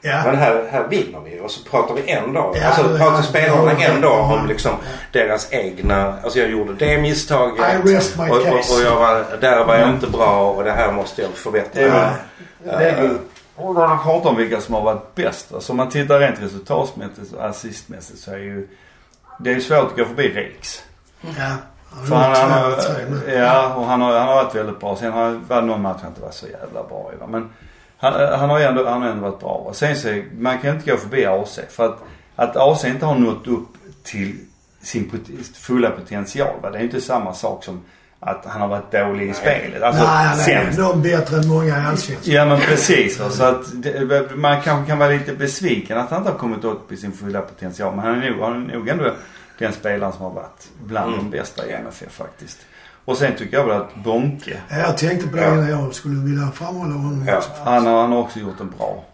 [0.00, 0.22] Ja.
[0.24, 2.54] Men här, här vinner vi och så pratar vi ändå.
[2.56, 4.34] Ja, alltså pratar ja, spelarna ja, ändå ja.
[4.34, 4.72] om liksom
[5.12, 7.58] deras egna, alltså jag gjorde det misstaget.
[7.58, 8.74] I rest my och, case.
[8.74, 11.82] och jag var, där var jag inte bra och det här måste jag förbättra.
[11.82, 12.78] Ja.
[12.78, 13.16] Det är
[13.56, 15.54] och man pratar om vilka som har varit bäst.
[15.54, 18.68] Alltså om man tittar rent resultatmässigt och assistmässigt så är ju,
[19.38, 20.82] det är ju svårt att gå förbi Rex.
[21.20, 21.56] Ja.
[21.90, 22.78] Han För han, har,
[23.32, 24.96] ja, och han har, han har varit väldigt bra.
[24.96, 27.30] Sen har var det någon match han inte var så jävla bra i.
[27.30, 27.50] Men
[27.98, 29.70] han, han har ju ändå, han har ändå varit bra.
[29.74, 31.58] Sen så, man kan inte gå förbi AC.
[31.70, 31.98] För att,
[32.36, 33.68] att AC inte har nått upp
[34.02, 34.34] till
[34.82, 35.22] sin
[35.54, 36.60] fulla potential.
[36.62, 36.70] Va?
[36.70, 37.80] Det är ju inte samma sak som
[38.20, 39.82] att han har varit dålig i spelet.
[39.82, 40.78] Alltså, Nej, han är sämst.
[40.78, 42.34] nog bättre än många i Allsvenskan.
[42.34, 43.16] Ja men precis.
[43.30, 46.92] Så att det, man kanske kan vara lite besviken att han inte har kommit upp
[46.92, 47.96] i sin fulla potential.
[47.96, 49.10] Men han är nog, han är nog ändå
[49.58, 51.30] den spelaren som har varit bland Mm.
[51.30, 52.58] de bästa i MFF faktiskt.
[53.06, 55.52] Och sen tycker jag väl att Bonke, Ja, Jag tänkte på det Ja.
[55.54, 57.36] innan jag skulle vilja framhålla honom Ja.
[57.36, 57.50] också.
[57.64, 59.04] han har, han har också gjort en bra.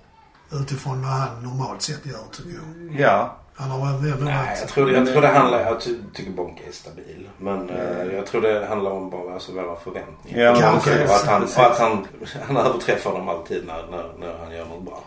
[0.53, 3.01] Utifrån vad han normalt sett gör tycker jag.
[3.01, 3.36] Ja.
[3.55, 6.30] Han har väl ändå Nej, jag tror, det, jag tror det handlar, jag ty, tycker
[6.32, 7.28] Bonke är stabil.
[7.38, 10.40] Men eh, jag tror det handlar om bara alltså, våra förväntningar.
[10.45, 11.05] Ja, Kanske.
[11.05, 12.07] Och att han, och att han,
[12.47, 15.01] han överträffar dem alltid när, när, när han gör något bra.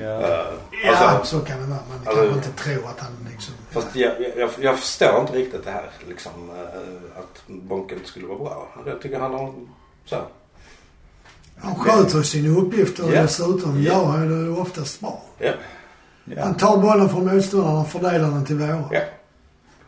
[0.00, 0.20] Ja.
[0.20, 1.78] Eh, Ja, alltså, så kan det vara.
[1.88, 3.54] Man alltså- kanske inte tror att han liksom...
[3.70, 8.26] Fast jag, jag, jag förstår inte riktigt det här liksom eh, att Bonke inte skulle
[8.26, 8.68] vara bra.
[8.86, 9.54] Jag tycker han har
[10.04, 10.16] så
[11.56, 13.22] Han sköter sin uppgift och Ja.
[13.22, 13.92] dessutom Ja.
[13.92, 15.22] gör han det oftast bra.
[15.38, 15.52] ja,
[16.24, 16.42] ja.
[16.44, 18.68] Han tar bollen från motståndaren och fördelar den till våra.
[18.90, 19.00] ja.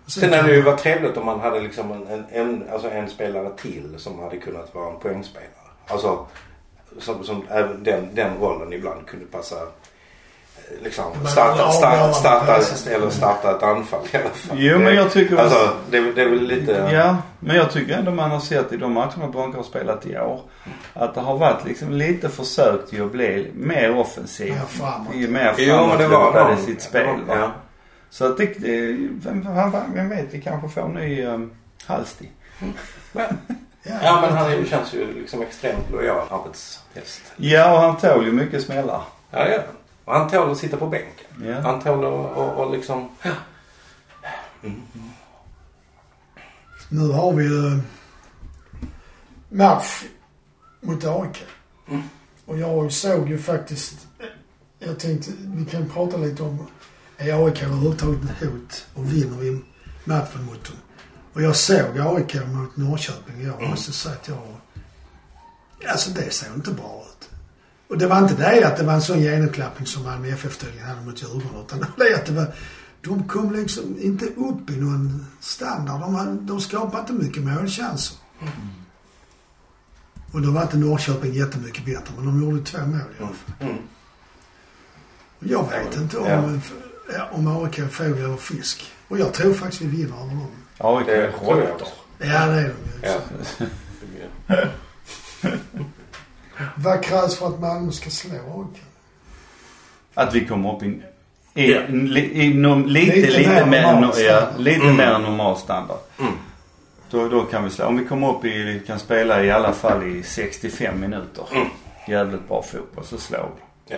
[0.04, 2.24] Och sen Sen kan hade det ju varit trevligt om man hade liksom en, en,
[2.30, 5.50] en, alltså en spelare till som hade kunnat vara en poängspelare.
[5.86, 6.26] Alltså
[6.98, 9.56] som, som även den, den rollen ibland kunde passa
[10.82, 14.56] liksom Men starta, starta, starta, eller starta ett anfall i alla fall.
[14.60, 16.88] Jo, men jag tycker Alltså det, det är väl lite...
[16.92, 20.18] Ja, men jag tycker ändå man har sett i de matcherna Bonke har spelat i
[20.18, 20.40] år.
[20.92, 24.52] Att det har varit liksom lite försök till att bli mer offensiv.
[24.52, 25.14] Mer framåt.
[25.14, 26.62] Mer Jo men det var det.
[26.62, 27.24] i sitt spel.
[27.26, 27.38] Va?
[27.38, 27.52] Ja.
[28.10, 28.92] Så att det, det
[29.24, 29.46] vem,
[29.94, 31.50] vem, vet, vi kanske får en ny um,
[31.86, 32.28] Halsti.
[33.82, 37.32] ja men han känns ju liksom extremt lojal arbetshäst.
[37.36, 39.02] Ja, och han tål ju mycket smällar.
[39.30, 39.79] Ja det gör han.
[40.10, 41.26] Och han tål att sitta på bänken.
[41.44, 41.60] Ja.
[41.60, 43.08] Han tål att och, och liksom...
[46.88, 47.80] Nu har vi ju
[49.48, 50.04] match
[50.80, 51.44] mot AIK.
[52.46, 54.06] Och jag såg ju faktiskt,
[54.78, 56.66] jag tänkte, vi kan prata lite om,
[57.16, 59.60] är AIK överhuvudtaget ett hot och vinner vi
[60.04, 60.76] matchen mot dem?
[61.32, 63.42] Och jag såg AIK mot Norrköping.
[63.44, 64.38] Jag måste säga att jag,
[65.88, 67.09] alltså det såg inte bra ut.
[67.90, 70.86] Och det var inte det att det var en sån genomklappning som Malmö FF tydligen
[70.88, 71.60] hade mot Djurgården.
[71.66, 72.54] Utan det var det att det var,
[73.00, 76.00] de kom liksom inte upp i någon standard.
[76.00, 78.16] De, hade, de skapade inte mycket målchanser.
[80.32, 83.54] Och då var inte Norrköping jättemycket bättre, men de gjorde två mål i alla fall.
[83.68, 83.76] Mm.
[85.38, 86.60] Och jag vet inte om,
[87.16, 87.28] Ja.
[87.32, 88.92] om AIK är fågel eller fisk.
[89.08, 90.46] Och jag tror faktiskt vi vinner över dem.
[90.78, 91.86] AIK Det är också.
[92.18, 93.18] Ja, det är de ju.
[94.46, 94.56] Ja.
[96.84, 98.82] Vad krävs för att Malmö ska slå AIK?
[100.14, 101.02] Att vi kommer upp i,
[101.54, 101.80] i, Ja.
[101.88, 104.96] li, i no, lite, Lite lite, mer no, ja, lite Mm.
[104.96, 105.98] mer än normal standard.
[106.18, 106.32] Mm.
[107.10, 107.84] Då, då kan vi slå.
[107.86, 111.44] Om vi kommer upp i, vi kan spela i alla fall i 65 minuter.
[111.52, 111.66] Mm.
[112.08, 113.50] Jävligt bra fotboll så slår
[113.88, 113.96] vi.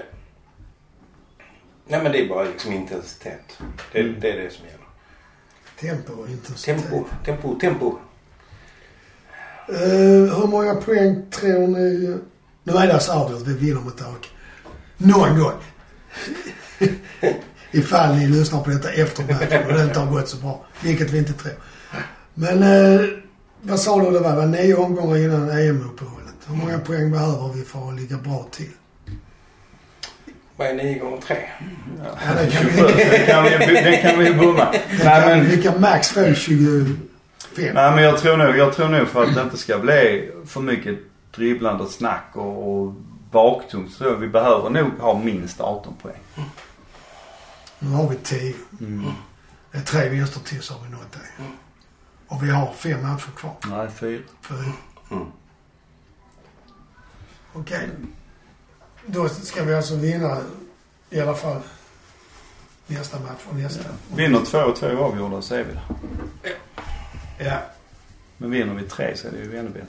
[1.87, 3.59] Nej men det är bara liksom intensitet.
[3.93, 4.20] Det, Mm.
[4.20, 4.78] det är det som gäller.
[5.97, 6.83] Tempo och intensitet.
[6.91, 7.99] Tempo, tempo, tempo.
[9.68, 12.18] Eh, hur många poäng tror ni...
[12.65, 13.47] Nu är det alltså avgjort.
[13.47, 14.31] Vi vinner mot AIK.
[14.97, 15.53] Någon gång.
[17.71, 20.65] Ifall ni lyssnar på detta efter matchen och det inte har gått så bra.
[20.81, 21.53] Vilket vi inte tror.
[22.35, 23.01] Men eh,
[23.63, 24.31] vad sa du det var?
[24.31, 26.35] Det var nio omgångar innan EM-uppehållet.
[26.47, 28.71] Hur många poäng behöver vi för att ligga bra till?
[30.57, 31.37] Vad är 9 gånger 3?
[32.05, 34.75] Ja, det kan 27, vi, det kan vi, det kan vi bomma.
[35.05, 36.99] Nej men, vi kan max få 25.
[37.57, 40.61] nej men jag tror nog, jag tror nog för att det inte ska bli för
[40.61, 40.99] mycket
[41.37, 42.93] dribblande och snack och, och
[43.30, 46.20] baktungt så vi behöver nog ha minst 18 poäng.
[47.78, 48.55] Nu har vi 10.
[48.80, 49.05] Mm.
[49.72, 51.45] Det är tre vinster till så har vi nått det.
[52.28, 53.55] Och vi har fem matcher kvar.
[53.68, 54.22] Nej, fyra.
[54.41, 54.55] För,
[55.11, 55.26] Mm.
[57.53, 57.89] Okej.
[59.07, 60.39] Då ska vi alltså vinna
[61.11, 61.61] i alla fall
[62.87, 63.85] nästa match och nästa.
[64.16, 65.83] Vinner två och två avgjorda så är vi där.
[67.39, 67.59] Ja.
[68.37, 69.87] Men vinner vi tre så är det ju ännu bättre.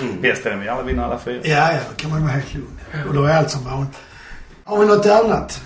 [0.00, 0.20] Mm.
[0.20, 1.40] Bäst är om vi alla vinner alla fyra.
[1.44, 2.80] Ja, ja, då kan man vara helt lugn.
[3.08, 3.96] Och då är allt som vanligt.
[4.64, 5.62] Har vi något annat?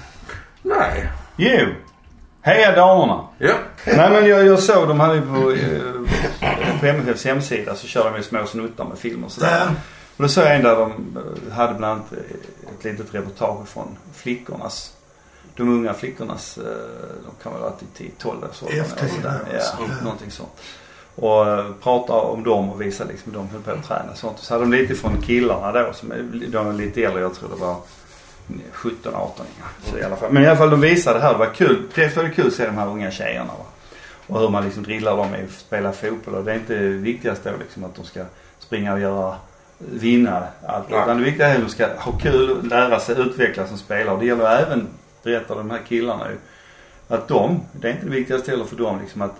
[0.62, 1.11] Nej.
[1.37, 1.66] Jo!
[2.41, 3.25] Heja damerna!
[3.39, 3.55] Ja.
[3.87, 8.11] Nej men jag, jag såg de hade ju på, eh, på MFFs hemsida så kör
[8.11, 9.59] de ju små snuttar med film och sådär.
[9.59, 9.66] Ja.
[10.16, 11.18] Och då såg jag en där de
[11.53, 12.18] hade bland annat eh,
[12.79, 14.93] ett litet reportage från flickornas,
[15.57, 16.64] de unga flickornas, eh,
[17.25, 19.39] de kan väl ha varit i 10-12 års åldern eller F10 sådär.
[19.51, 19.57] då.
[19.57, 19.87] Ja, Ja.
[20.05, 20.61] någonting sånt.
[21.17, 24.19] Och eh, pratar om dem och visar liksom hur de höll på att träna och
[24.19, 24.39] sånt.
[24.39, 27.49] Så hade de lite från killarna då som är, de är lite äldre, jag tror
[27.49, 27.77] det var
[28.73, 29.47] 17, 18
[29.85, 30.33] så i alla fall.
[30.33, 31.33] Men i alla fall de visade det här.
[31.33, 31.83] Det var kul.
[31.95, 33.47] Dels var det kul att se de här unga tjejerna.
[33.47, 33.65] Va?
[34.27, 36.35] Och hur man liksom drillar dem i att spela fotboll.
[36.35, 38.25] Och det är inte viktigast då liksom att de ska
[38.59, 39.37] springa och göra,
[39.79, 40.91] vinna allt.
[40.91, 41.03] Nej.
[41.03, 44.15] Utan det viktiga är att de ska ha kul, lära sig utvecklas som spelare.
[44.15, 44.89] Och det gäller även,
[45.23, 46.39] berättar de här killarna ju,
[47.09, 49.35] att de, det är inte det viktigaste heller för dem liksom att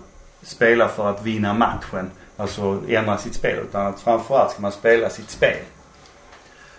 [0.45, 2.11] spela för att vinna matchen.
[2.37, 3.57] Alltså ändra sitt spel.
[3.69, 5.57] Utan att framförallt ska man spela sitt spel.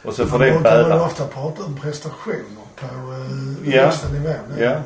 [0.05, 1.03] Och så får Man det brukar väl bära.
[1.05, 3.83] ofta prata om prestationer på eh, Ja.
[3.83, 4.35] högsta nivån.
[4.57, 4.77] Det Ja.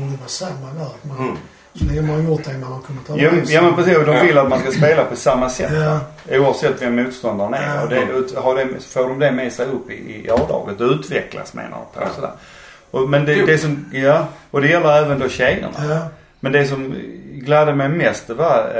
[0.00, 0.82] borde vara samma där.
[0.86, 1.36] Att man, Mm.
[1.74, 3.96] Så länge man har gjort det man har kommit Jo, överens ja men precis.
[3.96, 4.22] Och de Ja.
[4.22, 5.72] vill att man ska spela på samma sätt.
[5.72, 6.00] Ja.
[6.38, 7.76] Oavsett vem motståndaren är.
[7.76, 7.82] Ja.
[7.82, 9.94] Och det, ut- har det, får de det med sig upp i,
[10.26, 12.00] i A-laget och utvecklas menar jag på.
[12.00, 12.06] Ja.
[12.14, 12.30] Sådär.
[12.90, 14.26] Och, men det, det som, ja.
[14.50, 15.68] Och det gäller även då tjejerna.
[15.88, 15.98] Ja.
[16.40, 16.94] Men det som
[17.44, 18.72] gladde mig mest det var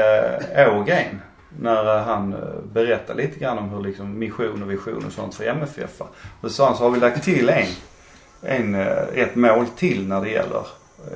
[0.57, 1.21] eh, Ågren.
[1.61, 2.39] När eh, han eh,
[2.73, 6.01] berättade lite grann om hur liksom mission och vision och sånt för MFF.
[6.01, 6.07] va.
[6.41, 7.67] Och sa han så har vi lagt till en,
[8.43, 10.67] en, eh, ett mål till när det gäller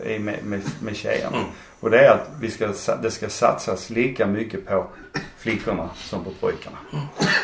[0.04, 1.36] med, med, med tjejerna.
[1.36, 1.48] Mm.
[1.80, 2.68] Och det är att vi ska,
[3.02, 4.86] det ska satsas lika mycket på
[5.38, 6.76] flickorna som på pojkarna.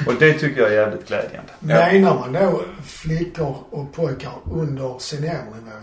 [0.06, 1.52] Och det tycker jag är jävligt glädjande.
[1.60, 5.36] Menar man då flickor och pojkar under seniornivå?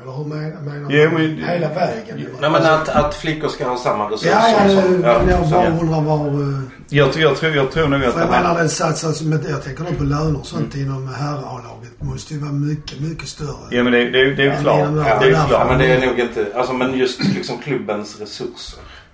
[0.04, 0.90] Eller hur menar, menar man?
[0.92, 2.18] Jo, men- Hela vägen?
[2.18, 2.30] eller?
[2.42, 4.92] Nej men att, att flickor ska ha samma resurser Ja, ja, som...
[4.92, 6.28] det- men jag bara undrar var...
[6.28, 8.70] eh, Jag, tror- jag, tror, jag tror nog att För jag det här- menar det
[8.70, 10.86] satsas, men jag tänker nog på löner och sånt Mm.
[10.88, 11.90] inom herr-A-laget.
[12.02, 13.68] måste ju vara mycket, mycket större.
[13.72, 14.80] Ja men det, det, det är ju Ja, klart.
[14.86, 15.68] men- Det Ja, är ju Ja, ja, klart.
[15.68, 16.48] men det är nog inte...
[16.56, 18.39] Alltså men just liksom klubbens resurser.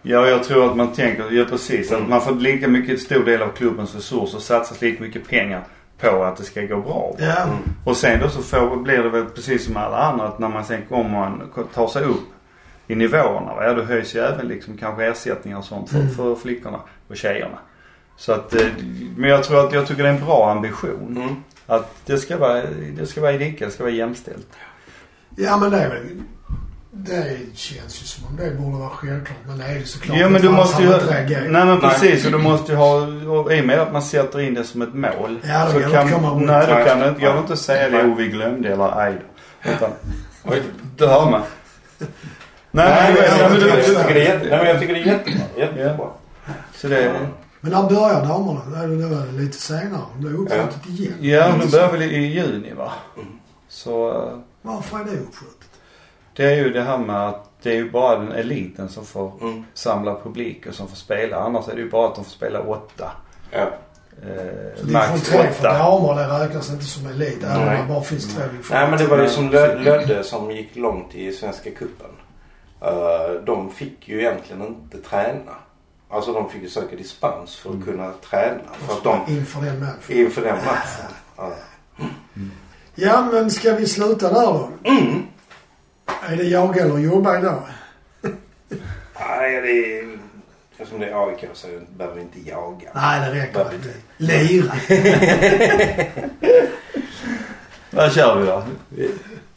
[0.02, 1.92] Ja, jag tror att man tänker, ja precis.
[1.92, 2.10] Att Mm.
[2.10, 5.64] man får lika mycket, stor del av klubbens resurser satsas lika mycket pengar
[6.00, 7.16] på att det ska gå bra.
[7.20, 7.58] Ja, Mm.
[7.84, 10.66] Och sen då så får, blir det väl precis som alla andra att när man
[10.66, 12.24] sen kommer man tar sig upp
[12.88, 13.52] i nivåerna.
[13.64, 16.16] Ja, då höjs ju även liksom kanske ersättningar och sånt för, Mm.
[16.16, 17.58] för flickorna och tjejerna.
[18.18, 18.68] Så att, eh,
[19.18, 21.18] men jag tror att, jag tycker det är en bra ambition.
[21.18, 21.36] Mm.
[21.68, 22.62] Att det ska vara,
[22.98, 24.48] det ska vara lika, det ska vara jämställt.
[25.38, 26.02] ja men det är.
[26.98, 29.38] Det känns ju som om det borde vara självklart.
[29.48, 30.90] Men det är det såklart Jo men du måste ju...
[30.90, 31.80] Nej men Nej.
[31.82, 32.96] precis och du måste ju ha...
[33.40, 35.40] Och I och med att man sätter in det som ett mål.
[35.44, 36.46] Ja, då så kan det runt.
[36.46, 36.86] Nej då Nej.
[36.86, 38.06] kan det inte, det inte säga det Nej.
[38.12, 39.14] oh vi glömde eller aj
[39.64, 39.72] då.
[39.72, 39.90] Utan,
[40.44, 40.62] Oj.
[40.98, 41.42] det hör man.
[42.00, 42.08] Nej,
[42.72, 44.68] Nej, men, men ja, jag, men tycker, du- jag, tycker det är jätte, nej, men
[44.68, 45.42] jag tycker det är jättebra.
[45.58, 46.08] jättebra.
[46.76, 47.14] Så det...
[47.62, 48.62] Men när börjar damerna?
[48.66, 50.02] Det är det var lite senare.
[50.18, 51.14] Det är uppskjutet igen.
[51.20, 52.92] Ja, de börjar väl i juni va?
[53.70, 55.65] Så eh, Varför är det uppskjutet?
[56.36, 59.32] Det är ju det här med att det är ju bara den eliten som får
[59.42, 59.66] Mm.
[59.74, 61.38] samla publik och som får spela.
[61.38, 63.12] Annars är det ju bara att de får spela åtta.
[63.52, 63.66] Ja.
[64.22, 64.36] Så Eh,
[64.76, 67.44] division max 3 för damer det räknas inte som elit.
[67.44, 69.50] Även om det bara finns två division Nej men det var ju som.
[69.52, 72.08] Lö- Lödde som gick långt i Svenska cupen.
[72.82, 75.52] Eh, de fick ju egentligen inte träna.
[76.10, 78.62] Alltså de fick ju söka dispens för att kunna träna.
[78.88, 80.18] För att de, Inför den matchen.
[80.18, 81.12] inför den matchen.
[81.38, 81.52] Ja.
[82.96, 84.70] Ja men ska vi sluta där då?
[84.84, 85.24] Mm.
[86.30, 87.62] Är det jag eller jobba idag?
[89.20, 90.18] Nej, det är...
[90.78, 92.90] Eftersom det är AIK så behöver vi inte jaga.
[92.96, 93.90] Nej det räcker Vad inte.
[94.18, 94.74] Lira.
[97.92, 98.64] Vad kör vi då?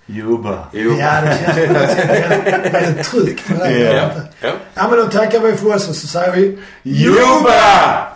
[0.07, 0.67] Jobba.
[0.73, 0.97] Jo.
[1.01, 3.79] Ja det känns väldigt- väldigt tryggt med det.
[3.79, 3.93] Ja.
[3.93, 4.11] Ja.
[4.41, 4.53] Ja.
[4.75, 8.09] ja men då tackar vi för oss och så säger vi Jobba!